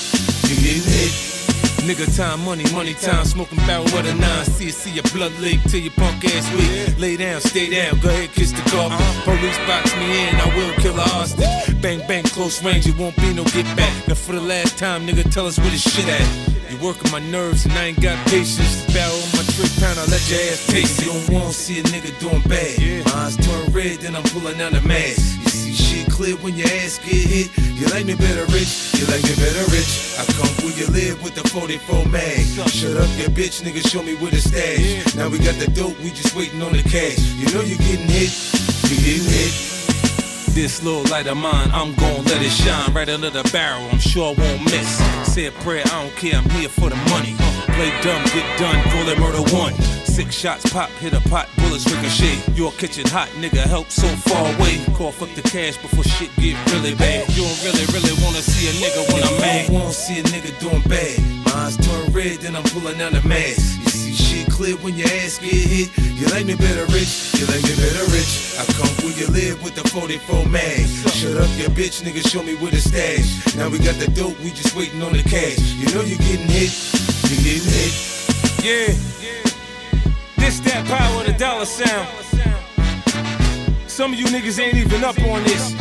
you 0.48 0.56
getting 0.56 0.90
hit. 0.90 1.35
Nigga, 1.84 2.06
time, 2.16 2.44
money, 2.44 2.64
money, 2.72 2.94
time, 2.94 3.24
smoking 3.24 3.58
barrel 3.58 3.84
with 3.84 4.06
a 4.06 4.14
nine. 4.14 4.44
See, 4.44 4.70
see 4.70 4.90
your 4.90 5.04
blood 5.14 5.32
leak 5.38 5.62
till 5.64 5.80
your 5.80 5.92
punk 5.92 6.24
ass 6.24 6.50
weak. 6.54 6.98
Lay 6.98 7.16
down, 7.16 7.40
stay 7.40 7.70
down, 7.70 8.00
go 8.00 8.08
ahead, 8.08 8.32
kiss 8.32 8.52
the 8.52 8.62
coffin. 8.70 8.92
Uh-huh. 8.92 9.36
Police 9.36 9.58
box 9.66 9.94
me 9.96 10.28
in, 10.28 10.34
I 10.34 10.46
will 10.56 10.74
kill 10.82 10.96
a 10.98 11.02
hostage. 11.02 11.80
Bang, 11.80 12.00
bang, 12.08 12.24
close 12.24 12.62
range, 12.64 12.86
it 12.86 12.96
won't 12.96 13.16
be 13.16 13.32
no 13.32 13.44
get 13.44 13.66
back. 13.76 13.92
Now 14.08 14.14
for 14.14 14.32
the 14.32 14.40
last 14.40 14.78
time, 14.78 15.06
nigga, 15.06 15.30
tell 15.32 15.46
us 15.46 15.58
where 15.58 15.70
the 15.70 15.78
shit 15.78 16.08
at. 16.08 16.26
You 16.70 16.78
working 16.84 17.10
my 17.12 17.20
nerves 17.20 17.64
and 17.64 17.74
I 17.74 17.84
ain't 17.84 18.00
got 18.00 18.18
patience. 18.26 18.84
Barrel 18.92 19.14
on 19.14 19.30
my 19.36 19.44
trick 19.54 19.70
pound, 19.78 19.98
I 19.98 20.06
let 20.06 20.28
your 20.28 20.40
ass 20.40 20.66
taste 20.66 21.00
it. 21.00 21.06
You 21.06 21.12
don't 21.12 21.30
wanna 21.30 21.52
see 21.52 21.78
a 21.78 21.82
nigga 21.84 22.18
doing 22.18 22.42
bad. 22.42 23.06
Mine's 23.06 23.36
turn 23.36 23.72
red, 23.72 24.00
then 24.00 24.16
I'm 24.16 24.24
pulling 24.24 24.58
down 24.58 24.72
the 24.72 24.82
mask. 24.82 25.45
Clear 26.16 26.36
when 26.36 26.54
your 26.54 26.66
ass 26.80 26.96
get 26.96 27.12
hit. 27.12 27.52
You 27.76 27.84
like 27.92 28.06
me 28.06 28.14
better 28.14 28.46
rich, 28.46 28.96
you 28.96 29.04
like 29.12 29.22
me 29.22 29.36
better 29.36 29.68
rich. 29.68 30.16
I 30.16 30.24
come 30.32 30.48
where 30.64 30.72
you 30.72 30.86
live 30.88 31.22
with 31.22 31.34
the 31.34 31.46
44 31.46 32.06
mag. 32.06 32.40
Shut 32.72 32.96
up, 32.96 33.04
your 33.20 33.28
bitch, 33.28 33.60
nigga, 33.60 33.86
show 33.86 34.02
me 34.02 34.14
where 34.16 34.30
the 34.30 34.40
stash. 34.40 35.14
Now 35.14 35.28
we 35.28 35.38
got 35.38 35.56
the 35.56 35.70
dope, 35.70 35.98
we 36.00 36.08
just 36.08 36.34
waiting 36.34 36.62
on 36.62 36.72
the 36.72 36.82
cash. 36.82 37.20
You 37.36 37.52
know 37.52 37.60
you 37.60 37.76
getting 37.76 38.08
hit, 38.08 38.32
you 38.88 38.96
getting 38.96 39.28
hit. 39.28 39.52
This 40.56 40.82
little 40.82 41.04
light 41.12 41.26
of 41.26 41.36
mine, 41.36 41.68
I'm 41.74 41.94
gon' 41.96 42.24
let 42.24 42.40
it 42.40 42.48
shine 42.48 42.94
right 42.94 43.10
under 43.10 43.28
the 43.28 43.44
barrel. 43.52 43.86
I'm 43.92 44.00
sure 44.00 44.32
I 44.34 44.40
won't 44.40 44.64
miss. 44.64 44.96
Say 45.30 45.44
a 45.44 45.52
prayer, 45.52 45.82
I 45.84 46.02
don't 46.02 46.16
care, 46.16 46.36
I'm 46.40 46.48
here 46.48 46.70
for 46.70 46.88
the 46.88 46.96
money. 47.12 47.36
Play 47.76 47.92
dumb, 48.00 48.24
get 48.32 48.58
done, 48.58 48.82
call 48.88 49.06
it 49.06 49.18
murder 49.18 49.44
one. 49.52 49.95
Six 50.16 50.34
shots 50.34 50.72
pop, 50.72 50.88
hit 50.96 51.12
a 51.12 51.20
pot, 51.28 51.46
bullets 51.58 51.84
ricochet. 51.92 52.40
Your 52.56 52.72
kitchen 52.80 53.04
hot, 53.06 53.28
nigga, 53.36 53.60
help 53.68 53.90
so 53.90 54.08
far 54.24 54.48
away. 54.56 54.80
Call 54.96 55.12
fuck 55.12 55.28
the 55.36 55.42
cash 55.42 55.76
before 55.76 56.04
shit 56.04 56.34
get 56.36 56.56
really 56.72 56.94
bad. 56.94 57.28
You 57.36 57.44
don't 57.44 57.60
really, 57.60 57.84
really 57.92 58.16
wanna 58.24 58.40
see 58.40 58.64
a 58.64 58.72
nigga 58.80 59.12
when 59.12 59.20
I'm 59.20 59.36
mad. 59.44 59.68
Won't 59.68 59.92
see 59.92 60.18
a 60.18 60.22
nigga 60.22 60.56
doing 60.56 60.80
bad. 60.88 61.20
Mine's 61.44 61.76
turn 61.76 62.10
red, 62.16 62.40
then 62.40 62.56
I'm 62.56 62.64
pulling 62.72 62.96
down 62.96 63.12
the 63.12 63.20
mask. 63.28 63.76
You 63.76 63.92
see 63.92 64.14
shit 64.16 64.48
clear 64.48 64.76
when 64.80 64.96
your 64.96 65.06
ass 65.20 65.36
get 65.36 65.52
hit. 65.52 65.92
You 66.00 66.24
like 66.32 66.46
me 66.46 66.56
better 66.56 66.88
rich, 66.96 67.36
you 67.36 67.44
like 67.52 67.60
me 67.68 67.76
better 67.76 68.08
rich. 68.08 68.56
I 68.56 68.64
come 68.72 68.88
where 69.04 69.12
you 69.20 69.28
live 69.28 69.60
with 69.60 69.76
the 69.76 69.84
44 69.84 70.48
mag. 70.48 70.80
Shut 71.12 71.36
up, 71.36 71.52
your 71.60 71.68
bitch, 71.76 72.00
nigga, 72.00 72.24
show 72.24 72.42
me 72.42 72.56
where 72.56 72.72
the 72.72 72.80
stash. 72.80 73.52
Now 73.52 73.68
we 73.68 73.76
got 73.84 74.00
the 74.00 74.08
dope, 74.16 74.40
we 74.40 74.48
just 74.48 74.72
waiting 74.74 75.02
on 75.02 75.12
the 75.12 75.22
cash. 75.28 75.60
You 75.76 75.92
know 75.92 76.00
you 76.00 76.16
getting 76.16 76.48
hit, 76.48 76.72
you 77.28 77.36
getting 77.44 77.68
hit. 77.68 78.16
Yeah, 78.64 78.96
this 80.46 80.60
that 80.60 80.86
power 80.86 81.24
the 81.24 81.32
dollar 81.32 81.64
sound. 81.64 82.06
Some 83.88 84.12
of 84.12 84.18
you 84.18 84.26
niggas 84.26 84.60
ain't 84.60 84.76
even 84.76 85.02
up 85.02 85.18
on 85.22 85.42
this. 85.42 85.74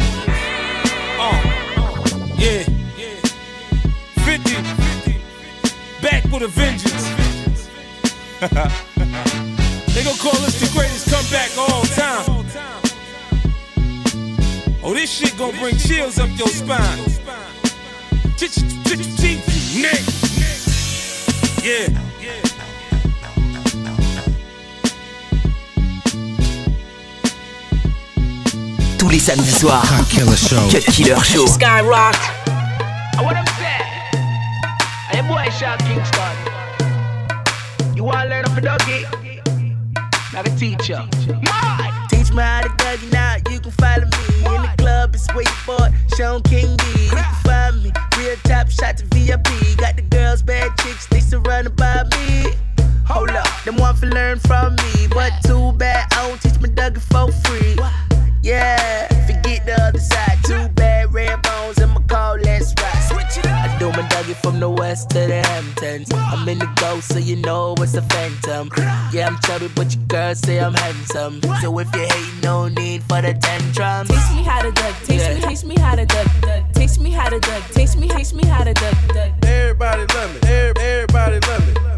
Uh, 1.19 1.38
yeah. 2.38 2.63
50, 4.25 4.56
back 6.01 6.23
with 6.32 6.41
a 6.41 6.47
vengeance. 6.47 7.06
they 9.93 10.04
gon' 10.04 10.17
call 10.17 10.41
us 10.43 10.60
the 10.60 10.69
greatest 10.73 11.12
comeback 11.12 11.51
of 11.51 11.69
all 11.71 11.86
time. 12.01 12.25
Oh, 14.84 14.93
this 14.95 15.12
shit 15.12 15.38
gon' 15.38 15.56
bring 15.60 15.78
chills 15.78 16.17
up 16.17 16.30
your 16.39 16.47
spine. 16.47 17.06
Neck. 19.75 20.01
Yeah. 21.63 22.05
Tous 29.06 29.12
les 29.12 29.20
samedis 29.20 29.52
soirs. 29.52 29.86
Killer 30.10 30.36
Show. 30.36 30.68
Cut 30.72 30.84
Killer 30.91 31.24
Show. 31.24 31.46
Skyrock. 31.46 32.15
I 32.48 33.22
what 33.22 33.38
I'm 33.38 33.46
saying. 33.54 33.86
Hey 35.12 35.22
boy, 35.28 35.46
Sean 35.52 35.78
Kingston. 35.86 36.36
You 37.96 38.04
wanna 38.04 38.32
learn 38.32 38.46
up 38.46 38.58
a 38.58 38.62
doggy? 38.62 39.06
Now 40.34 40.41
the 40.41 40.50
teacher. 40.58 41.08
Teach 42.10 42.32
me 42.32 42.41
how 42.41 42.62
to 42.63 42.70
Dougie 42.70 43.13
now. 43.13 43.36
You 43.52 43.60
can 43.60 43.72
follow 43.74 44.06
me 44.06 44.56
in 44.56 44.62
the 44.63 44.74
club. 44.80 45.13
It's 45.13 45.32
wait 45.36 45.50
for 45.50 45.78
it. 45.86 45.94
Sean 46.18 46.41
King 46.41 46.76
D. 46.76 46.86
You 47.04 47.12
can 47.12 47.36
find 47.44 47.84
me. 47.84 47.91
Real 48.18 48.36
top 48.46 48.72
shot 48.72 48.98
to 48.98 49.06
VIP. 49.13 49.78
Got 49.78 49.98
the 49.98 50.06
girls, 50.10 50.41
bad 50.41 50.76
chicks. 50.80 51.06
They 51.06 51.20
surrounded 51.20 51.76
by 51.76 52.06
me. 52.18 52.56
Hold 53.06 53.30
up, 53.30 53.48
them 53.65 53.76
want 53.78 54.00
to 54.00 54.08
learn 54.08 54.39
from 54.39 54.76
me. 54.78 55.08
But 55.13 55.32
too 55.46 55.74
bad 55.74 56.08
I 56.13 56.28
don't 56.28 56.41
teach 56.41 56.60
my 56.60 56.70
Dougie 56.70 57.00
for 57.02 57.32
free. 57.44 57.76
Yeah, 58.45 59.08
forget 59.25 59.65
the 59.65 59.73
other 59.81 59.97
side. 59.99 60.38
Too 60.43 60.67
bad 60.75 61.12
red 61.12 61.41
bones 61.41 61.79
in 61.79 61.89
my 61.89 62.01
call. 62.03 62.38
Let's 62.38 62.75
ride. 62.77 62.91
I 63.47 63.75
do 63.79 63.89
my 63.89 64.08
Dougie 64.10 64.36
from 64.36 64.60
the 64.60 64.69
west 64.69 65.10
to 65.10 65.19
the 65.19 65.41
Hamptons. 65.47 66.12
I'm 66.13 66.47
in 66.47 66.60
the 66.60 66.69
ghost, 66.75 67.12
so 67.12 67.17
you 67.17 67.38
know 67.38 67.73
it's 67.79 67.95
a 67.95 68.03
phantom. 68.03 68.69
Yeah, 69.12 69.27
I'm 69.29 69.39
chubby, 69.41 69.67
but 69.75 69.95
your 69.95 70.05
girls 70.05 70.39
say 70.41 70.60
I'm 70.60 70.75
handsome. 70.75 71.41
So 71.60 71.79
if 71.79 71.93
you 71.95 72.01
hate, 72.01 72.43
no 72.43 72.67
need 72.67 73.01
for 73.05 73.19
the 73.19 73.34
tantrums. 73.34 74.10
Taste 74.10 74.36
me 74.36 74.43
how 74.43 74.62
to 74.62 74.71
duck, 74.71 74.95
taste 75.03 75.34
me, 75.34 75.41
taste 75.41 75.65
me 75.65 75.75
how 75.79 75.95
to 75.95 76.05
duck, 76.05 76.27
duck. 76.41 76.71
Taste 76.73 77.01
me 77.01 77.10
how 77.10 77.29
to 77.29 77.39
duck, 77.39 77.63
taste 77.71 77.97
me, 77.97 78.08
taste 78.10 78.36
me 78.36 78.45
how 78.45 78.63
to 78.63 78.73
duck, 78.75 78.95
duck. 79.08 79.31
Everybody 79.43 80.05
love 80.13 80.34
me. 80.36 80.49
Every- 80.49 80.84
Everybody 80.84 81.39
love 81.47 81.67
me. 81.67 81.94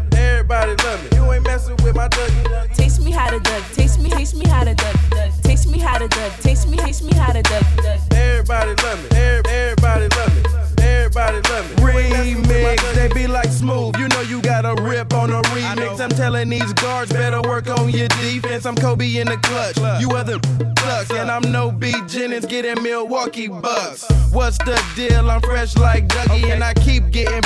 Everybody 0.50 0.82
love 0.82 1.04
me. 1.12 1.18
You 1.18 1.32
ain't 1.32 1.44
messing 1.44 1.76
with 1.84 1.94
my 1.94 2.08
Dougie. 2.08 2.74
Taste 2.74 3.02
me 3.02 3.10
how 3.10 3.28
to 3.28 3.38
duck, 3.38 3.62
taste 3.74 4.00
me, 4.00 4.08
taste 4.08 4.34
me 4.34 4.48
how 4.48 4.64
to 4.64 4.74
duck, 4.74 4.96
duck. 5.10 5.30
Taste 5.42 5.68
me 5.70 5.78
how 5.78 5.98
to 5.98 6.08
duck, 6.08 6.32
taste 6.40 6.66
me, 6.70 6.78
taste 6.78 7.04
me 7.04 7.12
how 7.12 7.34
to 7.34 7.42
duck, 7.42 7.62
duck. 7.76 8.00
Everybody 8.12 8.74
love 8.82 9.02
me. 9.02 9.16
Every- 9.18 9.50
Everybody 9.52 10.08
love 10.16 10.34
me. 10.34 10.42
Everybody 10.82 11.40
love 11.50 11.68
me. 11.70 11.76
Remix, 11.84 12.94
they 12.94 13.08
be 13.08 13.26
like 13.26 13.50
smooth. 13.50 13.98
You 13.98 14.08
know 14.08 14.22
you 14.22 14.40
got 14.40 14.64
a 14.64 14.82
rip 14.82 15.12
on 15.12 15.28
a 15.30 15.42
remix. 15.42 16.00
I'm 16.00 16.08
telling 16.08 16.48
these 16.48 16.72
guards 16.72 17.12
better 17.12 17.42
work 17.42 17.68
on 17.68 17.90
your 17.90 18.08
defense. 18.08 18.64
I'm 18.64 18.74
Kobe 18.74 19.18
in 19.18 19.26
the 19.28 19.36
clutch. 19.36 19.76
You 20.00 20.12
other 20.12 20.40
sucks, 20.78 21.10
and 21.10 21.30
I'm 21.30 21.52
no 21.52 21.70
B 21.70 21.92
Jennings 22.06 22.46
getting 22.46 22.82
Milwaukee 22.82 23.48
Bucks. 23.48 24.06
What's 24.32 24.56
the 24.58 24.82
deal? 24.96 25.30
I'm 25.30 25.42
fresh 25.42 25.76
like 25.76 26.08
Dougie, 26.08 26.50
and 26.50 26.64
I 26.64 26.72
keep 26.72 27.10
getting. 27.10 27.42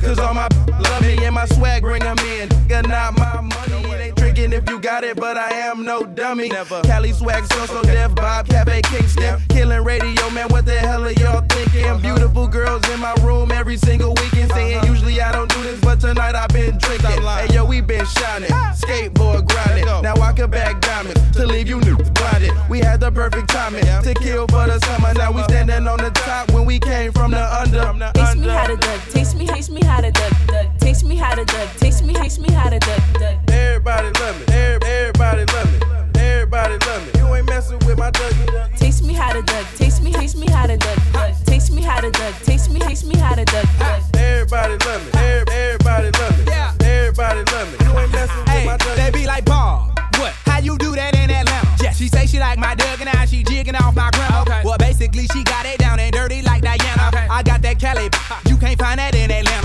Cause 0.00 0.18
all 0.18 0.34
my 0.34 0.48
love 0.68 1.02
me 1.02 1.24
and 1.24 1.34
my 1.34 1.46
swag 1.46 1.82
bring 1.82 2.02
'em 2.02 2.18
in. 2.18 2.48
Got 2.68 2.88
not 2.88 3.18
my 3.18 3.40
money, 3.40 3.88
it 3.90 4.00
ain't 4.00 4.16
tricking 4.16 4.52
if 4.52 4.68
you 4.68 4.78
got 4.80 5.04
it, 5.04 5.16
but 5.16 5.36
I 5.36 5.50
am 5.50 5.84
no 5.84 6.04
dummy. 6.04 6.48
Never. 6.48 6.82
Cali 6.82 7.12
swag, 7.12 7.44
so 7.52 7.66
so 7.66 7.82
deaf, 7.82 8.14
Bob, 8.14 8.48
Cafe 8.48 8.82
Kingston. 8.82 9.40
Killing 9.48 9.84
radio, 9.84 10.30
man, 10.30 10.48
what 10.48 10.66
the 10.66 10.78
hell 10.78 11.04
are 11.04 11.12
y'all 11.12 11.42
thinking? 11.48 12.00
Beautiful 12.00 12.46
girls 12.46 12.88
in 12.90 13.00
my 13.00 13.14
room 13.22 13.50
every 13.50 13.76
single 13.76 14.14
weekend 14.14 14.52
saying 14.52 14.84
usually 14.84 15.20
I 15.20 15.32
don't 15.32 15.50
do 15.50 15.62
this, 15.62 15.80
but 15.80 16.00
tonight 16.00 16.34
I've 16.34 16.48
been 16.50 16.78
drinking. 16.78 17.22
Hey 17.22 17.54
yo, 17.54 17.64
we 17.64 17.80
been 17.80 18.06
shining, 18.06 18.50
skateboard 18.74 19.48
grinding. 19.48 19.86
Now 20.02 20.14
I 20.20 20.32
can 20.32 20.50
back 20.50 20.80
diamonds 20.80 21.20
to 21.36 21.46
leave 21.46 21.68
you 21.68 21.80
new 21.80 21.96
blinded. 21.96 22.52
We 22.68 22.80
had 22.80 23.00
the 23.00 23.10
perfect 23.10 23.48
timing 23.48 23.84
to 23.84 24.14
kill 24.14 24.46
for 24.48 24.66
the 24.66 24.78
summer. 24.80 25.14
Now 25.14 25.32
we 25.32 25.42
standing 25.44 25.86
on 25.88 25.98
the 25.98 26.10
top 26.10 26.52
when 26.52 26.64
we 26.64 26.78
came 26.78 27.12
from 27.12 27.30
the 27.30 27.44
under. 27.60 28.10
Taste 28.14 28.36
me 28.36 28.48
how 28.48 28.66
to 28.66 28.76
duck, 28.76 29.00
taste 29.10 29.36
me, 29.36 29.46
taste 29.46 29.70
me 29.70 29.82
how 29.86 30.00
to 30.00 30.10
duck, 30.10 30.32
duck. 30.46 30.78
Taste 30.78 31.04
me 31.04 31.16
how 31.16 31.34
to 31.34 31.44
duck, 31.44 31.68
taste 31.76 32.04
me, 32.04 32.12
taste 32.14 32.40
me 32.40 32.52
how 32.52 32.68
to 32.68 32.78
duck, 32.78 33.02
duck. 33.14 33.36
Everybody 33.50 34.10
love 34.20 34.36
me. 34.40 34.54
Every- 34.54 34.88
Everybody 34.88 35.44
love 35.52 35.72
me. 35.72 36.20
Everybody 36.20 36.76
love 36.86 37.02
me. 37.06 37.20
You 37.20 37.34
ain't 37.34 37.46
messing 37.46 37.78
with 37.86 37.98
my 37.98 38.10
Dougie. 38.10 38.76
Taste 38.78 39.02
me 39.04 39.14
how 39.14 39.32
to 39.32 39.42
duck, 39.42 39.66
taste 39.76 40.02
me, 40.02 40.12
taste 40.12 40.36
me 40.36 40.46
how 40.50 40.66
to 40.66 40.76
duck, 40.76 40.98
duck. 41.12 41.32
Taste 41.44 41.72
me 41.72 41.82
how 41.82 42.00
to 42.00 42.10
duck, 42.10 42.34
taste 42.42 42.70
me, 42.70 42.80
taste 42.80 43.06
me 43.06 43.16
how 43.16 43.34
to 43.34 43.44
duck, 43.44 43.66
duck. 43.78 44.02
Everybody 44.14 44.76
love 44.84 45.04
me. 45.04 45.10
Every- 45.20 45.54
Everybody 45.54 46.10
love 46.18 46.38
me. 46.38 46.44
Everybody 46.86 47.42
love 47.52 47.68
me. 47.72 47.86
You 47.86 47.98
ain't 47.98 48.12
messing 48.12 48.36
with 48.38 48.48
Hey, 48.48 48.66
my 48.66 48.76
Dougie. 48.76 48.96
they 48.96 49.10
be 49.10 49.26
like, 49.26 49.44
Bob, 49.44 49.98
what? 50.18 50.32
How 50.46 50.58
you 50.58 50.76
do 50.78 50.94
that 50.94 51.14
in 51.14 51.30
Atlanta? 51.30 51.68
Yeah. 51.82 51.92
She 51.92 52.08
say 52.08 52.26
she 52.26 52.38
like 52.38 52.58
my 52.58 52.74
Doug 52.74 53.00
and 53.00 53.10
now 53.12 53.24
she 53.24 53.42
jigging 53.42 53.76
off 53.76 53.94
my 53.94 54.10
grandma. 54.12 54.42
Okay. 54.42 54.62
Well, 54.64 54.78
basically, 54.78 55.26
she 55.32 55.42
got 55.44 55.64
it 55.66 55.78
down 55.78 55.98
and 56.00 56.12
dirty 56.12 56.42
like 56.42 56.62
Diana. 56.62 57.08
Okay. 57.08 57.26
I 57.30 57.42
got 57.42 57.62
that 57.62 57.78
Cali, 57.78 58.08
you 58.48 58.56
can't 58.56 58.78
find 58.78 58.98
that 58.98 59.14
in 59.14 59.30
Atlanta. 59.30 59.55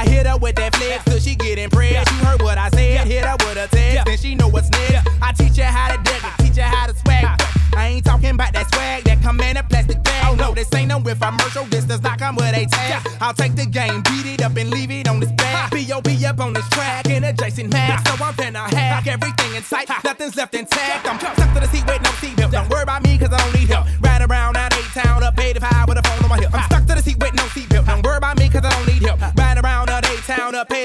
I 0.00 0.08
hit 0.08 0.26
her 0.26 0.38
with 0.38 0.56
that 0.56 0.74
flex 0.76 1.04
till 1.04 1.20
she 1.20 1.34
get 1.34 1.58
impressed. 1.58 2.10
You 2.10 2.24
heard 2.24 2.40
what 2.40 2.56
I 2.56 2.70
said, 2.70 3.06
hit 3.06 3.22
her 3.22 3.36
with 3.40 3.58
a 3.58 3.68
text, 3.68 4.06
then 4.06 4.16
she 4.16 4.34
know 4.34 4.48
what's 4.48 4.70
next. 4.70 5.06
I 5.20 5.32
teach 5.32 5.58
her 5.58 5.64
how 5.64 5.94
to 5.94 6.02
dig 6.02 6.24
it, 6.24 6.32
teach 6.42 6.56
her 6.56 6.62
how 6.62 6.86
to 6.86 6.96
swag. 6.96 7.38
I 7.76 7.88
ain't 7.88 8.06
talking 8.06 8.30
about 8.30 8.54
that 8.54 8.72
swag 8.72 9.04
that 9.04 9.20
come 9.20 9.38
in 9.40 9.58
a 9.58 9.62
plastic 9.62 10.02
bag. 10.02 10.24
Oh 10.26 10.34
no, 10.36 10.54
this 10.54 10.72
ain't 10.74 10.88
no 10.88 11.00
infomercial, 11.00 11.68
this 11.68 11.84
does 11.84 12.00
not 12.00 12.18
come 12.18 12.36
with 12.36 12.56
a 12.56 12.64
tag. 12.64 13.06
I'll 13.20 13.34
take 13.34 13.54
the 13.56 13.66
game, 13.66 14.00
beat 14.04 14.24
it 14.24 14.42
up 14.42 14.56
and 14.56 14.70
leave 14.70 14.90
it 14.90 15.06
on 15.06 15.20
this 15.20 15.32
bag. 15.32 15.70
B.O.B. 15.70 16.24
up 16.24 16.40
on 16.40 16.54
this 16.54 16.68
track 16.70 17.04
in 17.10 17.22
a 17.22 17.34
Jason 17.34 17.68
Max. 17.68 18.02
So 18.08 18.24
I'm 18.24 18.32
finna 18.32 18.72
hack 18.72 19.06
everything 19.06 19.54
in 19.54 19.62
sight, 19.62 19.90
nothing's 20.02 20.34
left 20.34 20.54
intact. 20.54 21.06
I'm 21.06 21.39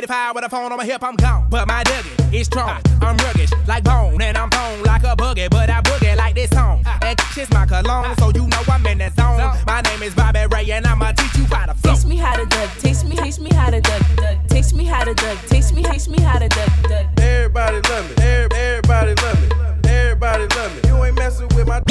85 0.05 0.35
with 0.35 0.43
a 0.43 0.49
phone 0.49 0.71
on 0.71 0.77
my 0.77 0.85
hip, 0.85 1.03
I'm 1.03 1.15
gone. 1.15 1.47
But 1.49 1.67
my 1.67 1.83
Dougie 1.83 2.39
is 2.39 2.45
strong. 2.45 2.79
I'm 3.01 3.17
rugged 3.17 3.49
like 3.67 3.83
bone, 3.83 4.21
and 4.21 4.37
I'm 4.37 4.49
bone 4.49 4.83
like 4.83 5.01
a 5.01 5.15
boogie, 5.15 5.49
but 5.49 5.67
I 5.67 5.81
boogie 5.81 6.15
like 6.15 6.35
this 6.35 6.51
song. 6.51 6.83
And 7.01 7.19
shit's 7.33 7.49
my 7.51 7.65
cologne, 7.65 8.15
so 8.17 8.29
you 8.29 8.47
know 8.47 8.61
I'm 8.67 8.85
in 8.85 8.99
that 8.99 9.15
zone. 9.15 9.39
My 9.65 9.81
name 9.81 10.03
is 10.03 10.13
Bobby 10.13 10.45
Ray, 10.51 10.69
and 10.69 10.85
I'ma 10.85 11.13
teach 11.13 11.35
you 11.37 11.45
how 11.45 11.65
to 11.65 11.73
flow. 11.73 11.95
Teach 11.95 12.05
me 12.05 12.17
how 12.17 12.35
to 12.35 12.45
duck, 12.45 12.69
taste 12.77 13.07
me, 13.07 13.15
teach 13.15 13.39
me 13.39 13.49
how 13.51 13.71
to 13.71 13.81
duck, 13.81 14.01
taste 14.47 14.75
me 14.75 14.85
how 14.85 15.03
to 15.03 15.15
duck, 15.15 15.39
taste 15.47 15.73
me, 15.73 15.81
teach 15.81 16.07
me 16.07 16.21
how 16.21 16.37
to 16.37 16.49
duck. 16.49 16.69
Everybody 17.17 17.81
love 17.89 18.05
me, 18.07 18.23
everybody 18.23 19.15
love 19.15 19.41
me, 19.41 19.89
everybody 19.89 20.47
love 20.55 20.75
me. 20.75 20.89
You 20.89 21.03
ain't 21.03 21.15
messing 21.17 21.47
with 21.55 21.67
my. 21.67 21.81